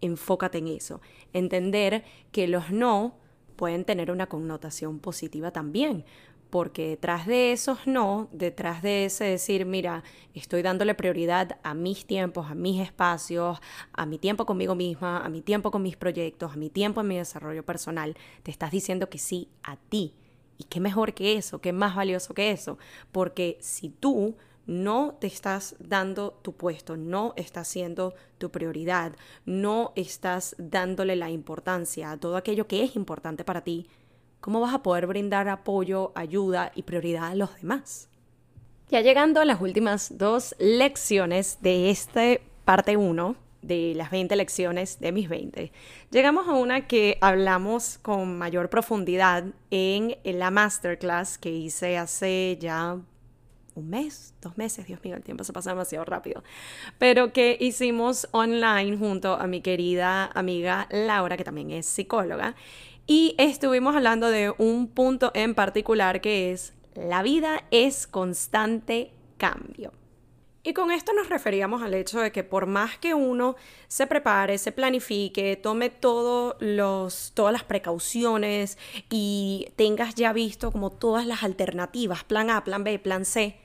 Enfócate 0.00 0.58
en 0.58 0.68
eso. 0.68 1.00
Entender 1.32 2.04
que 2.32 2.48
los 2.48 2.70
no 2.70 3.16
pueden 3.56 3.84
tener 3.84 4.10
una 4.10 4.26
connotación 4.26 4.98
positiva 4.98 5.50
también, 5.50 6.04
porque 6.50 6.88
detrás 6.88 7.26
de 7.26 7.52
esos 7.52 7.86
no, 7.86 8.28
detrás 8.32 8.82
de 8.82 9.06
ese 9.06 9.24
decir, 9.24 9.66
mira, 9.66 10.04
estoy 10.34 10.62
dándole 10.62 10.94
prioridad 10.94 11.58
a 11.62 11.74
mis 11.74 12.06
tiempos, 12.06 12.50
a 12.50 12.54
mis 12.54 12.80
espacios, 12.80 13.58
a 13.92 14.06
mi 14.06 14.18
tiempo 14.18 14.46
conmigo 14.46 14.74
misma, 14.74 15.24
a 15.24 15.28
mi 15.28 15.42
tiempo 15.42 15.70
con 15.70 15.82
mis 15.82 15.96
proyectos, 15.96 16.52
a 16.52 16.56
mi 16.56 16.70
tiempo 16.70 17.00
en 17.00 17.08
mi 17.08 17.16
desarrollo 17.16 17.64
personal, 17.64 18.16
te 18.42 18.50
estás 18.50 18.70
diciendo 18.70 19.08
que 19.08 19.18
sí 19.18 19.48
a 19.62 19.76
ti. 19.76 20.14
¿Y 20.58 20.64
qué 20.64 20.80
mejor 20.80 21.12
que 21.12 21.36
eso? 21.36 21.60
¿Qué 21.60 21.72
más 21.72 21.96
valioso 21.96 22.32
que 22.32 22.50
eso? 22.50 22.78
Porque 23.12 23.58
si 23.60 23.90
tú 23.90 24.36
no 24.66 25.16
te 25.20 25.28
estás 25.28 25.76
dando 25.78 26.32
tu 26.42 26.52
puesto, 26.52 26.96
no 26.96 27.32
estás 27.36 27.68
siendo 27.68 28.14
tu 28.38 28.50
prioridad, 28.50 29.12
no 29.44 29.92
estás 29.96 30.54
dándole 30.58 31.16
la 31.16 31.30
importancia 31.30 32.10
a 32.10 32.16
todo 32.18 32.36
aquello 32.36 32.66
que 32.66 32.82
es 32.82 32.96
importante 32.96 33.44
para 33.44 33.62
ti, 33.62 33.86
¿cómo 34.40 34.60
vas 34.60 34.74
a 34.74 34.82
poder 34.82 35.06
brindar 35.06 35.48
apoyo, 35.48 36.12
ayuda 36.14 36.72
y 36.74 36.82
prioridad 36.82 37.28
a 37.28 37.34
los 37.34 37.54
demás? 37.56 38.08
Ya 38.88 39.00
llegando 39.00 39.40
a 39.40 39.44
las 39.44 39.60
últimas 39.60 40.16
dos 40.18 40.54
lecciones 40.58 41.58
de 41.60 41.90
este 41.90 42.42
parte 42.64 42.96
1 42.96 43.36
de 43.62 43.94
las 43.96 44.10
20 44.12 44.36
lecciones 44.36 45.00
de 45.00 45.10
mis 45.10 45.28
20, 45.28 45.72
llegamos 46.10 46.46
a 46.46 46.52
una 46.52 46.86
que 46.86 47.18
hablamos 47.20 47.98
con 47.98 48.38
mayor 48.38 48.70
profundidad 48.70 49.44
en 49.70 50.16
la 50.24 50.52
masterclass 50.52 51.36
que 51.36 51.50
hice 51.50 51.98
hace 51.98 52.58
ya 52.60 53.00
un 53.76 53.88
mes, 53.88 54.34
dos 54.40 54.56
meses, 54.58 54.86
Dios 54.86 55.02
mío, 55.04 55.16
el 55.16 55.22
tiempo 55.22 55.44
se 55.44 55.52
pasa 55.52 55.70
demasiado 55.70 56.04
rápido, 56.04 56.42
pero 56.98 57.32
que 57.32 57.56
hicimos 57.60 58.28
online 58.32 58.96
junto 58.96 59.34
a 59.34 59.46
mi 59.46 59.60
querida 59.60 60.30
amiga 60.34 60.88
Laura, 60.90 61.36
que 61.36 61.44
también 61.44 61.70
es 61.70 61.86
psicóloga, 61.86 62.56
y 63.06 63.34
estuvimos 63.38 63.94
hablando 63.94 64.30
de 64.30 64.52
un 64.58 64.88
punto 64.88 65.30
en 65.34 65.54
particular 65.54 66.20
que 66.20 66.52
es 66.52 66.72
la 66.94 67.22
vida 67.22 67.62
es 67.70 68.06
constante 68.06 69.12
cambio. 69.36 69.92
Y 70.66 70.72
con 70.72 70.90
esto 70.90 71.12
nos 71.12 71.28
referíamos 71.28 71.82
al 71.82 71.94
hecho 71.94 72.18
de 72.18 72.32
que 72.32 72.42
por 72.42 72.66
más 72.66 72.98
que 72.98 73.14
uno 73.14 73.54
se 73.86 74.08
prepare, 74.08 74.58
se 74.58 74.72
planifique, 74.72 75.54
tome 75.54 75.90
todos 75.90 76.56
los, 76.58 77.30
todas 77.34 77.52
las 77.52 77.62
precauciones 77.62 78.76
y 79.08 79.68
tengas 79.76 80.16
ya 80.16 80.32
visto 80.32 80.72
como 80.72 80.90
todas 80.90 81.24
las 81.24 81.44
alternativas, 81.44 82.24
plan 82.24 82.50
A, 82.50 82.64
plan 82.64 82.82
B, 82.82 82.98
plan 82.98 83.24
C, 83.24 83.60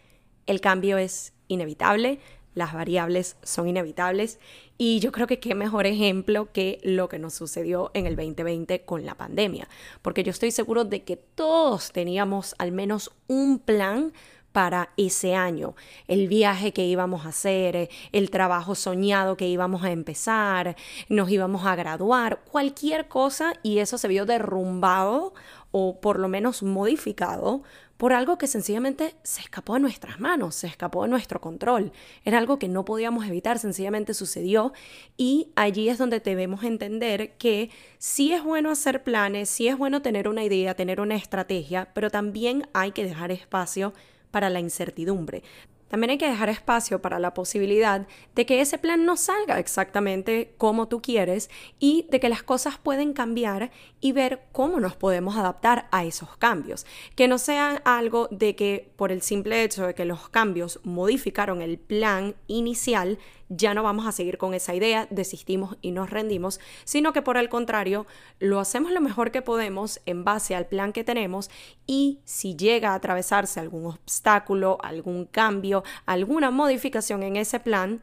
el 0.51 0.61
cambio 0.61 0.97
es 0.97 1.33
inevitable, 1.47 2.19
las 2.53 2.73
variables 2.73 3.37
son 3.43 3.67
inevitables 3.67 4.39
y 4.77 4.99
yo 4.99 5.11
creo 5.11 5.27
que 5.27 5.39
qué 5.39 5.55
mejor 5.55 5.85
ejemplo 5.85 6.51
que 6.51 6.79
lo 6.83 7.07
que 7.07 7.19
nos 7.19 7.33
sucedió 7.33 7.91
en 7.93 8.07
el 8.07 8.15
2020 8.15 8.83
con 8.83 9.05
la 9.05 9.15
pandemia, 9.15 9.67
porque 10.01 10.23
yo 10.23 10.31
estoy 10.31 10.51
seguro 10.51 10.83
de 10.83 11.03
que 11.03 11.17
todos 11.17 11.91
teníamos 11.91 12.55
al 12.57 12.71
menos 12.71 13.11
un 13.27 13.59
plan 13.59 14.11
para 14.51 14.89
ese 14.97 15.33
año, 15.33 15.75
el 16.07 16.27
viaje 16.27 16.73
que 16.73 16.85
íbamos 16.85 17.25
a 17.25 17.29
hacer, 17.29 17.89
el 18.11 18.29
trabajo 18.29 18.75
soñado 18.75 19.37
que 19.37 19.47
íbamos 19.47 19.83
a 19.83 19.91
empezar, 19.91 20.75
nos 21.07 21.29
íbamos 21.29 21.65
a 21.65 21.75
graduar, 21.75 22.41
cualquier 22.43 23.07
cosa 23.07 23.53
y 23.63 23.77
eso 23.77 23.97
se 23.97 24.09
vio 24.09 24.25
derrumbado 24.25 25.33
o 25.71 26.01
por 26.01 26.19
lo 26.19 26.27
menos 26.27 26.63
modificado 26.63 27.63
por 28.01 28.13
algo 28.13 28.39
que 28.39 28.47
sencillamente 28.47 29.13
se 29.21 29.41
escapó 29.41 29.75
de 29.75 29.81
nuestras 29.81 30.19
manos, 30.19 30.55
se 30.55 30.65
escapó 30.65 31.03
de 31.03 31.09
nuestro 31.09 31.39
control. 31.39 31.91
Era 32.25 32.39
algo 32.39 32.57
que 32.57 32.67
no 32.67 32.83
podíamos 32.83 33.27
evitar, 33.27 33.59
sencillamente 33.59 34.15
sucedió 34.15 34.73
y 35.17 35.49
allí 35.55 35.87
es 35.87 35.99
donde 35.99 36.19
debemos 36.19 36.63
entender 36.63 37.33
que 37.37 37.69
sí 37.99 38.33
es 38.33 38.43
bueno 38.43 38.71
hacer 38.71 39.03
planes, 39.03 39.51
sí 39.51 39.67
es 39.67 39.77
bueno 39.77 40.01
tener 40.01 40.27
una 40.27 40.43
idea, 40.43 40.73
tener 40.73 40.99
una 40.99 41.13
estrategia, 41.13 41.89
pero 41.93 42.09
también 42.09 42.67
hay 42.73 42.91
que 42.91 43.03
dejar 43.03 43.31
espacio 43.31 43.93
para 44.31 44.49
la 44.49 44.61
incertidumbre. 44.61 45.43
También 45.91 46.11
hay 46.11 46.17
que 46.17 46.29
dejar 46.29 46.47
espacio 46.47 47.01
para 47.01 47.19
la 47.19 47.33
posibilidad 47.33 48.07
de 48.33 48.45
que 48.45 48.61
ese 48.61 48.77
plan 48.77 49.03
no 49.03 49.17
salga 49.17 49.59
exactamente 49.59 50.55
como 50.57 50.87
tú 50.87 51.01
quieres 51.01 51.49
y 51.79 52.07
de 52.09 52.21
que 52.21 52.29
las 52.29 52.43
cosas 52.43 52.77
pueden 52.77 53.11
cambiar 53.11 53.71
y 53.99 54.13
ver 54.13 54.43
cómo 54.53 54.79
nos 54.79 54.95
podemos 54.95 55.35
adaptar 55.35 55.89
a 55.91 56.05
esos 56.05 56.37
cambios. 56.37 56.85
Que 57.17 57.27
no 57.27 57.37
sea 57.37 57.81
algo 57.83 58.29
de 58.31 58.55
que 58.55 58.89
por 58.95 59.11
el 59.11 59.21
simple 59.21 59.63
hecho 59.63 59.85
de 59.85 59.93
que 59.93 60.05
los 60.05 60.29
cambios 60.29 60.79
modificaron 60.85 61.61
el 61.61 61.77
plan 61.77 62.35
inicial, 62.47 63.19
ya 63.53 63.73
no 63.73 63.83
vamos 63.83 64.07
a 64.07 64.13
seguir 64.13 64.37
con 64.37 64.53
esa 64.53 64.73
idea, 64.73 65.07
desistimos 65.09 65.75
y 65.81 65.91
nos 65.91 66.09
rendimos, 66.09 66.61
sino 66.85 67.11
que 67.11 67.21
por 67.21 67.35
el 67.35 67.49
contrario, 67.49 68.07
lo 68.39 68.61
hacemos 68.61 68.93
lo 68.93 69.01
mejor 69.01 69.31
que 69.31 69.41
podemos 69.41 69.99
en 70.05 70.23
base 70.23 70.55
al 70.55 70.67
plan 70.67 70.93
que 70.93 71.03
tenemos 71.03 71.51
y 71.85 72.21
si 72.23 72.55
llega 72.55 72.91
a 72.91 72.95
atravesarse 72.95 73.59
algún 73.59 73.87
obstáculo, 73.87 74.77
algún 74.81 75.25
cambio, 75.25 75.80
alguna 76.05 76.51
modificación 76.51 77.23
en 77.23 77.35
ese 77.35 77.59
plan, 77.59 78.01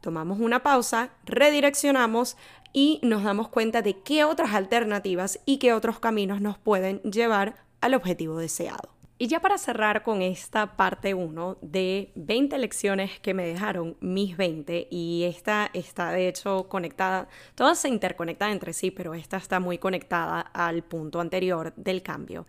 tomamos 0.00 0.38
una 0.40 0.62
pausa, 0.62 1.10
redireccionamos 1.24 2.36
y 2.72 3.00
nos 3.02 3.24
damos 3.24 3.48
cuenta 3.48 3.82
de 3.82 4.00
qué 4.00 4.24
otras 4.24 4.54
alternativas 4.54 5.40
y 5.46 5.58
qué 5.58 5.72
otros 5.72 5.98
caminos 5.98 6.40
nos 6.40 6.58
pueden 6.58 7.00
llevar 7.02 7.56
al 7.80 7.94
objetivo 7.94 8.38
deseado. 8.38 8.98
Y 9.20 9.26
ya 9.26 9.40
para 9.40 9.58
cerrar 9.58 10.04
con 10.04 10.22
esta 10.22 10.76
parte 10.76 11.12
1 11.12 11.58
de 11.60 12.12
20 12.14 12.56
lecciones 12.58 13.18
que 13.18 13.34
me 13.34 13.48
dejaron 13.48 13.96
mis 13.98 14.36
20, 14.36 14.86
y 14.92 15.24
esta 15.24 15.70
está 15.72 16.12
de 16.12 16.28
hecho 16.28 16.68
conectada, 16.68 17.26
todas 17.56 17.80
se 17.80 17.88
interconectan 17.88 18.52
entre 18.52 18.72
sí, 18.72 18.92
pero 18.92 19.14
esta 19.14 19.36
está 19.36 19.58
muy 19.58 19.78
conectada 19.78 20.40
al 20.40 20.84
punto 20.84 21.20
anterior 21.20 21.72
del 21.74 22.02
cambio. 22.02 22.46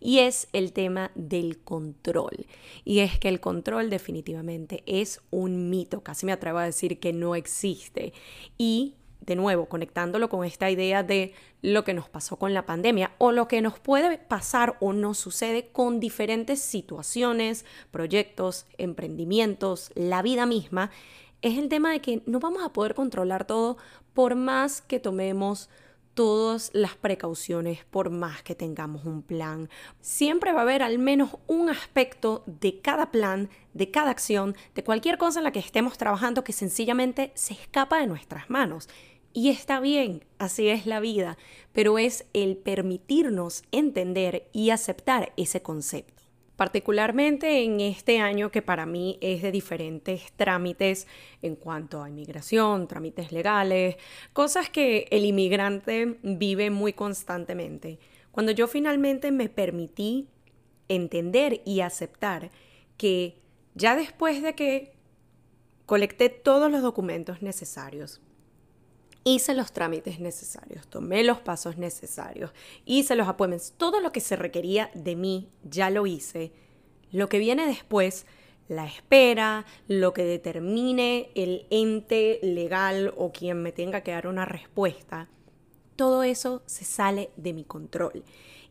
Y 0.00 0.20
es 0.20 0.48
el 0.52 0.72
tema 0.72 1.10
del 1.14 1.58
control. 1.58 2.46
Y 2.84 3.00
es 3.00 3.18
que 3.18 3.28
el 3.28 3.40
control 3.40 3.90
definitivamente 3.90 4.82
es 4.86 5.20
un 5.30 5.70
mito, 5.70 6.02
casi 6.02 6.26
me 6.26 6.32
atrevo 6.32 6.58
a 6.58 6.64
decir 6.64 6.98
que 6.98 7.12
no 7.12 7.34
existe. 7.34 8.12
Y 8.56 8.94
de 9.20 9.36
nuevo, 9.36 9.66
conectándolo 9.66 10.28
con 10.28 10.44
esta 10.44 10.70
idea 10.70 11.02
de 11.02 11.34
lo 11.62 11.84
que 11.84 11.94
nos 11.94 12.08
pasó 12.08 12.36
con 12.36 12.54
la 12.54 12.66
pandemia 12.66 13.12
o 13.18 13.32
lo 13.32 13.48
que 13.48 13.60
nos 13.60 13.78
puede 13.78 14.18
pasar 14.18 14.76
o 14.80 14.92
nos 14.92 15.18
sucede 15.18 15.68
con 15.68 16.00
diferentes 16.00 16.60
situaciones, 16.60 17.64
proyectos, 17.90 18.66
emprendimientos, 18.78 19.92
la 19.94 20.22
vida 20.22 20.46
misma, 20.46 20.90
es 21.42 21.58
el 21.58 21.68
tema 21.68 21.92
de 21.92 22.00
que 22.00 22.22
no 22.26 22.40
vamos 22.40 22.62
a 22.62 22.72
poder 22.72 22.94
controlar 22.94 23.46
todo 23.46 23.76
por 24.14 24.34
más 24.34 24.80
que 24.80 25.00
tomemos 25.00 25.68
todas 26.14 26.70
las 26.74 26.96
precauciones, 26.96 27.84
por 27.84 28.10
más 28.10 28.42
que 28.42 28.54
tengamos 28.54 29.04
un 29.04 29.22
plan. 29.22 29.68
Siempre 30.00 30.52
va 30.52 30.60
a 30.60 30.62
haber 30.62 30.82
al 30.82 30.98
menos 30.98 31.36
un 31.46 31.68
aspecto 31.68 32.42
de 32.46 32.80
cada 32.80 33.10
plan, 33.10 33.48
de 33.74 33.90
cada 33.90 34.10
acción, 34.10 34.56
de 34.74 34.84
cualquier 34.84 35.18
cosa 35.18 35.40
en 35.40 35.44
la 35.44 35.52
que 35.52 35.60
estemos 35.60 35.98
trabajando 35.98 36.44
que 36.44 36.52
sencillamente 36.52 37.32
se 37.34 37.54
escapa 37.54 37.98
de 37.98 38.06
nuestras 38.06 38.50
manos. 38.50 38.88
Y 39.32 39.50
está 39.50 39.78
bien, 39.78 40.24
así 40.38 40.68
es 40.68 40.86
la 40.86 40.98
vida, 40.98 41.38
pero 41.72 41.98
es 41.98 42.26
el 42.32 42.56
permitirnos 42.56 43.62
entender 43.70 44.48
y 44.52 44.70
aceptar 44.70 45.32
ese 45.36 45.62
concepto. 45.62 46.19
Particularmente 46.60 47.64
en 47.64 47.80
este 47.80 48.20
año 48.20 48.50
que 48.50 48.60
para 48.60 48.84
mí 48.84 49.16
es 49.22 49.40
de 49.40 49.50
diferentes 49.50 50.30
trámites 50.36 51.06
en 51.40 51.56
cuanto 51.56 52.02
a 52.02 52.10
inmigración, 52.10 52.86
trámites 52.86 53.32
legales, 53.32 53.96
cosas 54.34 54.68
que 54.68 55.08
el 55.10 55.24
inmigrante 55.24 56.18
vive 56.22 56.68
muy 56.68 56.92
constantemente. 56.92 57.98
Cuando 58.30 58.52
yo 58.52 58.68
finalmente 58.68 59.30
me 59.30 59.48
permití 59.48 60.28
entender 60.88 61.62
y 61.64 61.80
aceptar 61.80 62.50
que 62.98 63.38
ya 63.74 63.96
después 63.96 64.42
de 64.42 64.54
que 64.54 64.92
colecté 65.86 66.28
todos 66.28 66.70
los 66.70 66.82
documentos 66.82 67.40
necesarios, 67.40 68.20
hice 69.24 69.54
los 69.54 69.72
trámites 69.72 70.20
necesarios, 70.20 70.86
tomé 70.88 71.24
los 71.24 71.40
pasos 71.40 71.76
necesarios, 71.76 72.52
hice 72.84 73.16
los 73.16 73.28
appointments, 73.28 73.74
todo 73.76 74.00
lo 74.00 74.12
que 74.12 74.20
se 74.20 74.36
requería 74.36 74.90
de 74.94 75.16
mí 75.16 75.48
ya 75.62 75.90
lo 75.90 76.06
hice. 76.06 76.52
Lo 77.12 77.28
que 77.28 77.38
viene 77.38 77.66
después, 77.66 78.26
la 78.68 78.86
espera, 78.86 79.66
lo 79.88 80.14
que 80.14 80.24
determine 80.24 81.30
el 81.34 81.66
ente 81.70 82.38
legal 82.42 83.12
o 83.16 83.32
quien 83.32 83.62
me 83.62 83.72
tenga 83.72 84.02
que 84.02 84.12
dar 84.12 84.26
una 84.26 84.44
respuesta, 84.44 85.28
todo 85.96 86.22
eso 86.22 86.62
se 86.66 86.84
sale 86.84 87.30
de 87.36 87.52
mi 87.52 87.64
control. 87.64 88.24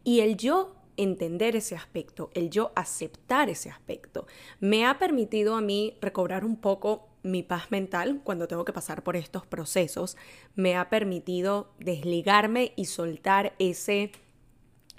Y 0.04 0.22
el 0.22 0.38
yo 0.38 0.74
entender 0.96 1.56
ese 1.56 1.76
aspecto, 1.76 2.30
el 2.34 2.50
yo 2.50 2.72
aceptar 2.76 3.50
ese 3.50 3.70
aspecto, 3.70 4.26
me 4.60 4.86
ha 4.86 4.98
permitido 4.98 5.56
a 5.56 5.62
mí 5.62 5.98
recobrar 6.02 6.44
un 6.44 6.56
poco 6.56 7.09
mi 7.24 7.44
paz 7.44 7.72
mental 7.72 8.22
cuando 8.24 8.48
tengo 8.48 8.66
que 8.66 8.74
pasar 8.74 9.04
por 9.04 9.16
estos 9.16 9.46
procesos, 9.46 10.18
me 10.56 10.76
ha 10.76 10.90
permitido 10.90 11.74
desligarme 11.80 12.74
y 12.76 12.86
soltar 12.86 13.54
ese 13.60 14.12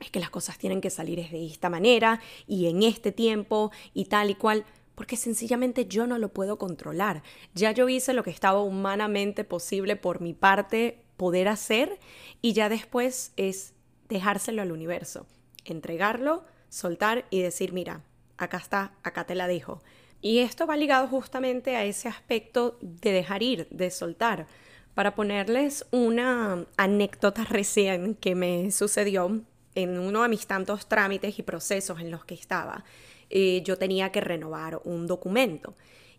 es 0.01 0.11
que 0.11 0.21
las 0.21 0.31
cosas 0.31 0.59
tienen 0.59 0.81
que 0.81 0.91
salir 0.91 1.29
de 1.29 1.47
esta 1.47 1.71
manera 1.71 2.21
y 2.47 2.67
en 2.67 2.83
este 2.83 3.13
tiempo 3.13 3.71
y 3.93 4.07
tal 4.07 4.31
y 4.31 4.35
cual, 4.35 4.65
porque 4.95 5.17
sencillamente 5.17 5.87
yo 5.87 6.07
no 6.07 6.19
lo 6.19 6.31
puedo 6.31 6.59
controlar. 6.59 7.23
Ya 7.55 7.73
yo 7.73 7.89
hice 7.89 8.15
lo 8.15 8.23
que 8.23 8.31
estaba 8.31 8.63
humanamente 8.63 9.45
posible 9.45 9.97
por 9.97 10.21
mi 10.21 10.33
parte 10.33 11.05
poder 11.17 11.49
hacer 11.49 11.99
y 12.41 12.55
ya 12.55 12.69
después 12.69 13.33
es 13.37 13.75
dejárselo 14.09 14.63
al 14.63 14.73
universo, 14.73 15.27
entregarlo, 15.65 16.45
soltar 16.71 17.27
y 17.31 17.43
decir, 17.43 17.73
mira, 17.73 18.03
acá 18.39 18.57
está, 18.57 18.95
acá 19.03 19.27
te 19.27 19.35
la 19.35 19.47
dejo. 19.47 19.83
Y 20.23 20.41
esto 20.41 20.67
va 20.67 20.77
ligado 20.77 21.09
justamente 21.09 21.77
a 21.77 21.85
ese 21.85 22.09
aspecto 22.09 22.79
de 22.81 23.13
dejar 23.13 23.43
ir, 23.43 23.67
de 23.71 23.91
soltar. 23.91 24.47
Para 24.95 25.15
ponerles 25.15 25.87
una 25.93 26.67
anécdota 26.77 27.45
recién 27.45 28.15
que 28.17 28.35
me 28.35 28.71
sucedió 28.71 29.41
en 29.75 29.99
uno 29.99 30.23
de 30.23 30.29
mis 30.29 30.47
tantos 30.47 30.87
trámites 30.87 31.39
y 31.39 31.43
procesos 31.43 32.01
en 32.01 32.11
los 32.11 32.25
que 32.25 32.35
estaba, 32.35 32.85
eh, 33.31 33.63
yo 33.65 33.79
tenía 33.79 34.11
que 34.13 34.21
renovar 34.21 34.81
un 34.85 35.07
documento. 35.07 35.75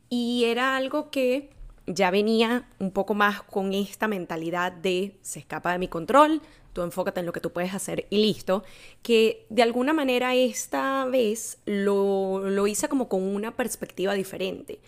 Y 0.10 0.46
era 0.46 0.76
algo 0.76 1.12
que 1.12 1.50
ya 1.86 2.12
venía 2.12 2.68
un 2.80 2.92
poco 2.92 3.14
más 3.14 3.42
con 3.44 3.74
esta 3.74 4.08
mentalidad 4.08 4.72
de 4.72 5.18
se 5.22 5.40
escapa 5.40 5.74
de 5.74 5.80
mi 5.80 5.88
control, 5.88 6.42
tú 6.74 6.82
enfócate 6.82 7.20
en 7.20 7.26
lo 7.26 7.34
que 7.34 7.40
tú 7.40 7.52
puedes 7.52 7.74
hacer 7.74 8.08
y 8.10 8.18
listo, 8.18 8.64
que 9.02 9.46
de 9.50 9.64
alguna 9.64 9.94
manera 9.94 10.36
esta 10.36 11.06
vez 11.06 11.60
lo, 11.66 12.50
lo 12.50 12.68
hice 12.68 12.88
como 12.88 13.10
con 13.10 13.24
una 13.24 13.56
perspectiva 13.56 14.14
diferente. 14.14 14.80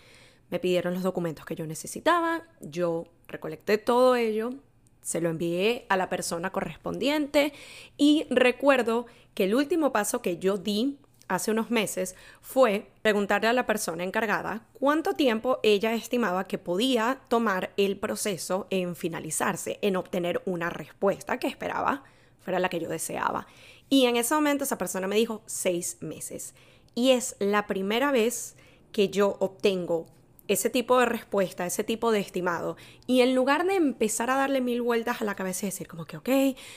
Me 0.50 0.58
pidieron 0.58 0.94
los 0.94 1.02
documentos 1.02 1.44
que 1.44 1.56
yo 1.56 1.66
necesitaba, 1.66 2.44
yo 2.60 3.06
recolecté 3.28 3.78
todo 3.78 4.16
ello, 4.16 4.50
se 5.02 5.20
lo 5.20 5.28
envié 5.28 5.86
a 5.88 5.96
la 5.96 6.08
persona 6.08 6.50
correspondiente 6.50 7.52
y 7.96 8.26
recuerdo 8.30 9.06
que 9.34 9.44
el 9.44 9.54
último 9.54 9.92
paso 9.92 10.22
que 10.22 10.38
yo 10.38 10.56
di 10.56 10.98
hace 11.34 11.50
unos 11.50 11.70
meses 11.70 12.14
fue 12.40 12.90
preguntarle 13.02 13.48
a 13.48 13.52
la 13.52 13.66
persona 13.66 14.04
encargada 14.04 14.66
cuánto 14.72 15.14
tiempo 15.14 15.60
ella 15.62 15.94
estimaba 15.94 16.46
que 16.46 16.58
podía 16.58 17.20
tomar 17.28 17.72
el 17.76 17.98
proceso 17.98 18.66
en 18.70 18.96
finalizarse, 18.96 19.78
en 19.82 19.96
obtener 19.96 20.42
una 20.46 20.70
respuesta 20.70 21.38
que 21.38 21.48
esperaba 21.48 22.04
fuera 22.40 22.58
la 22.58 22.68
que 22.68 22.80
yo 22.80 22.88
deseaba. 22.88 23.46
Y 23.88 24.06
en 24.06 24.16
ese 24.16 24.34
momento 24.34 24.64
esa 24.64 24.78
persona 24.78 25.06
me 25.06 25.16
dijo 25.16 25.42
seis 25.46 25.98
meses. 26.00 26.54
Y 26.94 27.10
es 27.10 27.36
la 27.38 27.66
primera 27.66 28.12
vez 28.12 28.56
que 28.92 29.08
yo 29.08 29.36
obtengo 29.40 30.06
ese 30.48 30.70
tipo 30.70 30.98
de 30.98 31.06
respuesta, 31.06 31.66
ese 31.66 31.84
tipo 31.84 32.12
de 32.12 32.20
estimado. 32.20 32.76
Y 33.06 33.20
en 33.20 33.34
lugar 33.34 33.66
de 33.66 33.76
empezar 33.76 34.30
a 34.30 34.36
darle 34.36 34.60
mil 34.60 34.82
vueltas 34.82 35.22
a 35.22 35.24
la 35.24 35.34
cabeza 35.34 35.66
y 35.66 35.70
decir 35.70 35.88
como 35.88 36.04
que, 36.04 36.16
ok, 36.16 36.28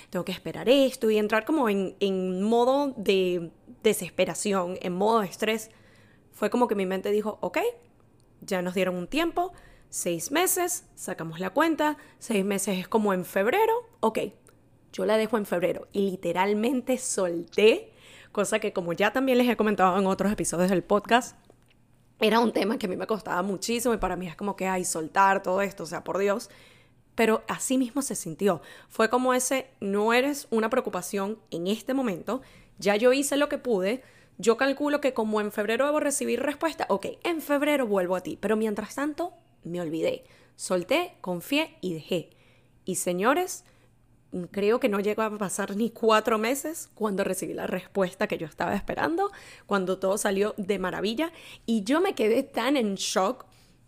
tengo 0.10 0.25
que 0.25 0.32
esperar 0.32 0.69
esto 0.69 1.10
y 1.10 1.17
entrar 1.17 1.45
como 1.45 1.69
en, 1.69 1.95
en 1.99 2.41
modo 2.43 2.93
de 2.97 3.51
desesperación, 3.84 4.77
en 4.82 4.93
modo 4.93 5.19
de 5.19 5.27
estrés, 5.27 5.69
fue 6.32 6.49
como 6.49 6.67
que 6.67 6.75
mi 6.75 6.86
mente 6.86 7.12
dijo, 7.12 7.39
ok, 7.41 7.60
ya 8.41 8.62
nos 8.62 8.75
dieron 8.75 8.95
un 8.95 9.08
tiempo, 9.08 9.53
seis 9.89 10.32
meses, 10.32 10.86
sacamos 10.95 11.39
la 11.39 11.49
cuenta, 11.49 11.97
seis 12.19 12.45
meses 12.45 12.77
es 12.77 12.88
como 12.88 13.13
en 13.13 13.25
febrero, 13.25 13.73
ok, 13.99 14.19
yo 14.93 15.06
la 15.06 15.17
dejo 15.17 15.38
en 15.38 15.45
febrero 15.45 15.88
y 15.91 16.12
literalmente 16.12 16.97
solté, 16.97 17.91
cosa 18.32 18.60
que 18.60 18.73
como 18.73 18.93
ya 18.93 19.12
también 19.12 19.38
les 19.38 19.49
he 19.49 19.58
comentado 19.58 19.97
en 19.97 20.06
otros 20.06 20.32
episodios 20.32 20.69
del 20.69 20.84
podcast, 20.84 21.36
era 22.19 22.39
un 22.39 22.51
tema 22.51 22.77
que 22.77 22.88
a 22.88 22.89
mí 22.89 22.97
me 22.97 23.08
costaba 23.08 23.41
muchísimo 23.41 23.93
y 23.93 23.97
para 23.97 24.15
mí 24.15 24.27
es 24.27 24.36
como 24.36 24.56
que, 24.56 24.67
ay, 24.67 24.86
soltar 24.86 25.43
todo 25.43 25.62
esto, 25.62 25.84
o 25.84 25.86
sea, 25.86 26.03
por 26.03 26.17
Dios. 26.17 26.49
Pero 27.15 27.43
así 27.47 27.77
mismo 27.77 28.01
se 28.01 28.15
sintió. 28.15 28.62
Fue 28.89 29.10
como 29.10 29.34
ese, 29.34 29.67
no 29.80 30.13
eres 30.13 30.47
una 30.49 30.69
preocupación 30.69 31.39
en 31.51 31.67
este 31.67 31.93
momento, 31.93 32.41
ya 32.80 32.95
yo 32.95 33.13
hice 33.13 33.38
lo 33.38 33.49
que 33.49 33.58
pude, 33.58 34.03
yo 34.38 34.56
calculo 34.58 35.01
que 35.01 35.13
como 35.13 35.41
en 35.41 35.51
febrero 35.51 35.86
debo 35.86 35.99
recibir 35.99 36.41
respuesta, 36.41 36.86
ok, 36.89 37.08
en 37.23 37.41
febrero 37.41 37.88
vuelvo 37.88 38.15
a 38.15 38.21
ti, 38.21 38.38
pero 38.39 38.56
mientras 38.56 38.95
tanto 38.95 39.34
me 39.63 39.82
olvidé, 39.82 40.25
solté, 40.56 41.15
confié 41.21 41.77
y 41.82 41.93
dejé. 41.95 42.30
Y 42.86 42.95
señores, 42.95 43.65
creo 44.52 44.80
que 44.80 44.90
no 44.90 45.00
llegó 45.00 45.22
a 45.22 45.38
pasar 45.38 45.76
ni 45.76 45.90
cuatro 45.90 46.38
meses 46.38 46.90
cuando 46.94 47.24
recibí 47.24 47.54
la 47.54 47.68
respuesta 47.68 48.28
que 48.28 48.38
yo 48.38 48.46
estaba 48.46 48.76
esperando, 48.76 49.32
cuando 49.66 50.00
todo 50.00 50.18
salió 50.18 50.54
de 50.58 50.80
maravilla 50.80 51.32
y 51.66 51.84
yo 51.84 52.02
me 52.02 52.16
quedé 52.16 52.44
tan 52.44 52.78
en 52.78 52.96
shock, 52.96 53.46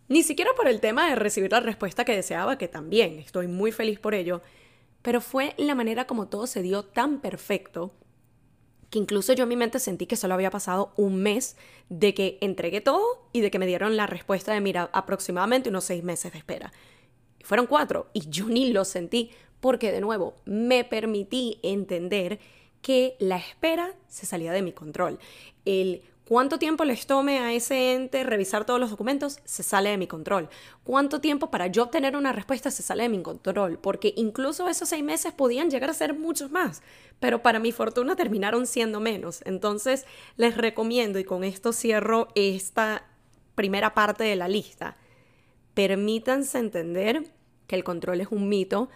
ni 0.08 0.22
siquiera 0.22 0.50
por 0.56 0.66
el 0.66 0.80
tema 0.80 1.08
de 1.08 1.14
recibir 1.14 1.52
la 1.52 1.60
respuesta 1.60 2.04
que 2.04 2.16
deseaba, 2.16 2.58
que 2.58 2.68
también 2.68 3.18
estoy 3.18 3.46
muy 3.46 3.72
feliz 3.72 3.98
por 3.98 4.14
ello, 4.14 4.42
pero 5.02 5.20
fue 5.20 5.54
la 5.56 5.74
manera 5.74 6.06
como 6.06 6.28
todo 6.28 6.46
se 6.46 6.62
dio 6.62 6.84
tan 6.84 7.20
perfecto 7.20 7.92
que 8.90 8.98
incluso 8.98 9.32
yo 9.32 9.44
en 9.44 9.48
mi 9.48 9.56
mente 9.56 9.78
sentí 9.78 10.06
que 10.06 10.16
solo 10.16 10.34
había 10.34 10.50
pasado 10.50 10.92
un 10.96 11.22
mes 11.22 11.56
de 11.88 12.12
que 12.12 12.38
entregué 12.40 12.80
todo 12.80 13.28
y 13.32 13.40
de 13.40 13.50
que 13.50 13.60
me 13.60 13.66
dieron 13.66 13.96
la 13.96 14.08
respuesta 14.08 14.52
de, 14.52 14.60
mira, 14.60 14.90
aproximadamente 14.92 15.68
unos 15.68 15.84
seis 15.84 16.02
meses 16.02 16.32
de 16.32 16.38
espera. 16.38 16.72
Fueron 17.42 17.66
cuatro 17.66 18.08
y 18.12 18.28
yo 18.28 18.46
ni 18.46 18.72
lo 18.72 18.84
sentí 18.84 19.30
porque 19.60 19.92
de 19.92 20.00
nuevo 20.00 20.34
me 20.44 20.84
permití 20.84 21.58
entender 21.62 22.38
que 22.82 23.16
la 23.18 23.36
espera 23.36 23.94
se 24.08 24.26
salía 24.26 24.52
de 24.52 24.62
mi 24.62 24.72
control. 24.72 25.18
El 25.64 26.02
cuánto 26.24 26.58
tiempo 26.58 26.84
les 26.84 27.06
tome 27.06 27.40
a 27.40 27.52
ese 27.52 27.92
ente 27.92 28.22
revisar 28.22 28.64
todos 28.64 28.78
los 28.78 28.90
documentos 28.90 29.40
se 29.44 29.62
sale 29.62 29.90
de 29.90 29.98
mi 29.98 30.06
control. 30.06 30.48
Cuánto 30.84 31.20
tiempo 31.20 31.50
para 31.50 31.66
yo 31.66 31.82
obtener 31.82 32.16
una 32.16 32.32
respuesta 32.32 32.70
se 32.70 32.82
sale 32.82 33.02
de 33.02 33.08
mi 33.08 33.20
control, 33.22 33.78
porque 33.78 34.14
incluso 34.16 34.68
esos 34.68 34.88
seis 34.88 35.02
meses 35.02 35.32
podían 35.32 35.70
llegar 35.70 35.90
a 35.90 35.94
ser 35.94 36.14
muchos 36.14 36.50
más, 36.50 36.82
pero 37.18 37.42
para 37.42 37.58
mi 37.58 37.72
fortuna 37.72 38.16
terminaron 38.16 38.66
siendo 38.66 39.00
menos. 39.00 39.42
Entonces 39.44 40.06
les 40.36 40.56
recomiendo, 40.56 41.18
y 41.18 41.24
con 41.24 41.44
esto 41.44 41.72
cierro 41.72 42.28
esta 42.34 43.04
primera 43.56 43.92
parte 43.92 44.24
de 44.24 44.36
la 44.36 44.48
lista, 44.48 44.96
permítanse 45.74 46.58
entender 46.58 47.24
que 47.66 47.76
el 47.76 47.84
control 47.84 48.20
es 48.20 48.28
un 48.30 48.48
mito, 48.48 48.88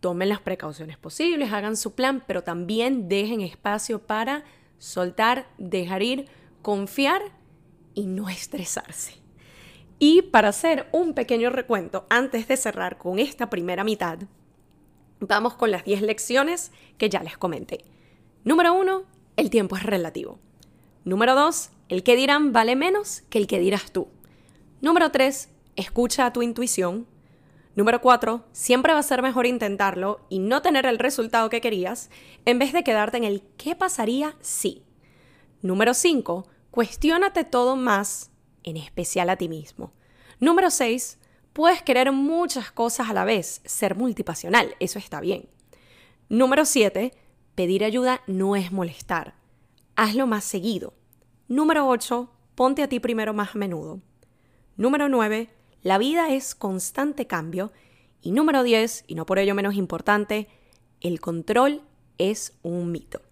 tomen 0.00 0.28
las 0.28 0.40
precauciones 0.40 0.96
posibles, 0.96 1.52
hagan 1.52 1.76
su 1.76 1.94
plan, 1.94 2.22
pero 2.26 2.42
también 2.42 3.08
dejen 3.08 3.40
espacio 3.40 4.00
para 4.00 4.44
soltar, 4.78 5.48
dejar 5.58 6.02
ir, 6.02 6.26
confiar 6.62 7.22
y 7.94 8.06
no 8.06 8.28
estresarse. 8.28 9.14
Y 9.98 10.22
para 10.22 10.48
hacer 10.48 10.86
un 10.92 11.14
pequeño 11.14 11.50
recuento, 11.50 12.06
antes 12.08 12.46
de 12.46 12.56
cerrar 12.56 12.98
con 12.98 13.18
esta 13.18 13.50
primera 13.50 13.82
mitad, 13.82 14.18
vamos 15.20 15.54
con 15.54 15.72
las 15.72 15.84
10 15.84 16.02
lecciones 16.02 16.70
que 16.96 17.08
ya 17.08 17.22
les 17.22 17.36
comenté. 17.36 17.84
Número 18.44 18.74
1, 18.74 19.02
el 19.36 19.50
tiempo 19.50 19.76
es 19.76 19.82
relativo. 19.82 20.38
Número 21.04 21.34
2, 21.34 21.70
el 21.88 22.02
que 22.04 22.16
dirán 22.16 22.52
vale 22.52 22.76
menos 22.76 23.22
que 23.28 23.38
el 23.38 23.46
que 23.48 23.58
dirás 23.58 23.90
tú. 23.90 24.08
Número 24.80 25.10
3, 25.10 25.48
escucha 25.74 26.26
a 26.26 26.32
tu 26.32 26.42
intuición. 26.42 27.06
Número 27.78 28.00
4. 28.00 28.44
Siempre 28.50 28.92
va 28.92 28.98
a 28.98 29.04
ser 29.04 29.22
mejor 29.22 29.46
intentarlo 29.46 30.26
y 30.28 30.40
no 30.40 30.62
tener 30.62 30.84
el 30.84 30.98
resultado 30.98 31.48
que 31.48 31.60
querías 31.60 32.10
en 32.44 32.58
vez 32.58 32.72
de 32.72 32.82
quedarte 32.82 33.18
en 33.18 33.22
el 33.22 33.40
¿qué 33.56 33.76
pasaría 33.76 34.34
si? 34.40 34.82
Número 35.62 35.94
5. 35.94 36.44
Cuestiónate 36.72 37.44
todo 37.44 37.76
más, 37.76 38.32
en 38.64 38.78
especial 38.78 39.30
a 39.30 39.36
ti 39.36 39.48
mismo. 39.48 39.92
Número 40.40 40.70
6. 40.70 41.18
Puedes 41.52 41.80
querer 41.80 42.10
muchas 42.10 42.72
cosas 42.72 43.10
a 43.10 43.12
la 43.12 43.22
vez, 43.22 43.60
ser 43.64 43.94
multipasional, 43.94 44.74
eso 44.80 44.98
está 44.98 45.20
bien. 45.20 45.48
Número 46.28 46.64
7. 46.64 47.14
Pedir 47.54 47.84
ayuda 47.84 48.22
no 48.26 48.56
es 48.56 48.72
molestar. 48.72 49.34
Hazlo 49.94 50.26
más 50.26 50.42
seguido. 50.42 50.94
Número 51.46 51.86
8. 51.86 52.28
Ponte 52.56 52.82
a 52.82 52.88
ti 52.88 52.98
primero 52.98 53.34
más 53.34 53.54
a 53.54 53.58
menudo. 53.58 54.00
Número 54.76 55.08
9 55.08 55.57
la 55.82 55.98
vida 55.98 56.32
es 56.34 56.54
constante 56.54 57.26
cambio. 57.26 57.72
Y 58.20 58.32
número 58.32 58.62
10, 58.62 59.04
y 59.06 59.14
no 59.14 59.26
por 59.26 59.38
ello 59.38 59.54
menos 59.54 59.74
importante, 59.74 60.48
el 61.00 61.20
control 61.20 61.82
es 62.18 62.52
un 62.62 62.90
mito. 62.90 63.22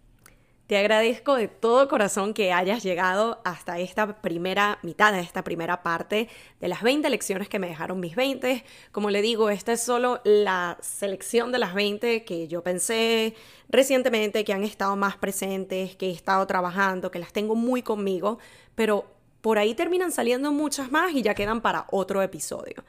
Te 0.66 0.76
agradezco 0.76 1.36
de 1.36 1.46
todo 1.46 1.88
corazón 1.88 2.34
que 2.34 2.52
hayas 2.52 2.82
llegado 2.82 3.40
hasta 3.44 3.78
esta 3.78 4.20
primera 4.20 4.80
mitad, 4.82 5.12
de 5.12 5.20
esta 5.20 5.44
primera 5.44 5.84
parte 5.84 6.28
de 6.60 6.66
las 6.66 6.82
20 6.82 7.08
lecciones 7.08 7.48
que 7.48 7.60
me 7.60 7.68
dejaron 7.68 8.00
mis 8.00 8.16
20. 8.16 8.64
Como 8.90 9.10
le 9.10 9.22
digo, 9.22 9.48
esta 9.48 9.72
es 9.72 9.80
solo 9.80 10.20
la 10.24 10.76
selección 10.80 11.52
de 11.52 11.60
las 11.60 11.72
20 11.72 12.24
que 12.24 12.48
yo 12.48 12.64
pensé 12.64 13.36
recientemente, 13.68 14.44
que 14.44 14.52
han 14.52 14.64
estado 14.64 14.96
más 14.96 15.16
presentes, 15.16 15.94
que 15.94 16.08
he 16.08 16.12
estado 16.12 16.44
trabajando, 16.48 17.12
que 17.12 17.20
las 17.20 17.32
tengo 17.32 17.54
muy 17.54 17.82
conmigo, 17.82 18.40
pero 18.74 19.15
por 19.46 19.60
ahí 19.60 19.76
terminan 19.76 20.10
saliendo 20.10 20.50
muchas 20.50 20.90
más 20.90 21.12
y 21.12 21.22
ya 21.22 21.36
quedan 21.36 21.60
para 21.60 21.86
otro 21.92 22.20
episodio. 22.20 22.84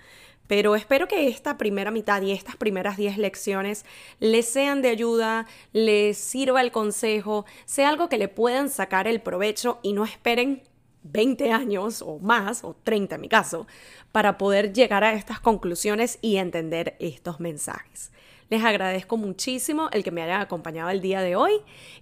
Pero 0.48 0.76
espero 0.76 1.08
que 1.08 1.28
esta 1.28 1.56
primera 1.56 1.92
mitad 1.92 2.20
y 2.24 2.32
estas 2.32 2.56
primeras 2.56 2.98
10 2.98 3.20
lecciones 3.20 3.86
les 4.20 4.50
sean 4.50 4.82
de 4.82 4.90
ayuda, 4.90 5.46
les 5.72 6.18
sirva 6.18 6.62
el 6.62 6.72
consejo, 6.72 7.46
sea 7.66 7.90
algo 7.90 8.10
que 8.10 8.18
le 8.18 8.28
puedan 8.28 8.72
sacar 8.72 9.08
el 9.08 9.22
provecho 9.22 9.78
y 9.84 9.94
no 9.94 10.04
esperen 10.04 10.64
20 11.04 11.52
años 11.52 12.02
o 12.02 12.18
más, 12.18 12.64
o 12.64 12.76
30 12.82 13.14
en 13.14 13.22
mi 13.22 13.30
caso, 13.30 13.68
para 14.12 14.40
poder 14.40 14.74
llegar 14.74 15.04
a 15.04 15.14
estas 15.14 15.40
conclusiones 15.40 16.18
y 16.24 16.38
entender 16.38 16.96
estos 16.98 17.40
mensajes. 17.40 18.12
Les 18.50 18.64
agradezco 18.64 19.18
muchísimo 19.18 19.90
el 19.92 20.04
que 20.04 20.12
me 20.12 20.22
hayan 20.22 20.42
acompañado 20.42 20.90
el 20.90 21.02
día 21.02 21.22
de 21.22 21.36
hoy 21.36 21.52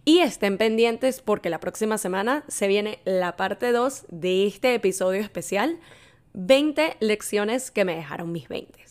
y 0.03 0.19
estén 0.19 0.57
pendientes 0.57 1.21
porque 1.21 1.49
la 1.49 1.59
próxima 1.59 1.97
semana 1.97 2.43
se 2.47 2.67
viene 2.67 2.99
la 3.03 3.35
parte 3.35 3.71
2 3.71 4.05
de 4.09 4.45
este 4.45 4.75
episodio 4.75 5.21
especial, 5.21 5.79
20 6.33 6.97
lecciones 6.99 7.71
que 7.71 7.85
me 7.85 7.95
dejaron 7.95 8.31
mis 8.31 8.47
20. 8.47 8.85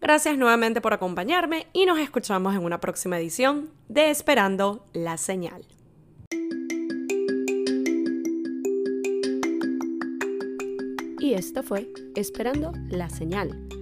Gracias 0.00 0.36
nuevamente 0.36 0.80
por 0.80 0.92
acompañarme 0.92 1.68
y 1.72 1.86
nos 1.86 1.98
escuchamos 1.98 2.54
en 2.54 2.64
una 2.64 2.80
próxima 2.80 3.18
edición 3.18 3.70
de 3.88 4.10
Esperando 4.10 4.84
la 4.92 5.16
Señal. 5.16 5.64
Y 11.20 11.34
esto 11.34 11.62
fue 11.62 11.88
Esperando 12.16 12.72
la 12.88 13.08
Señal 13.10 13.81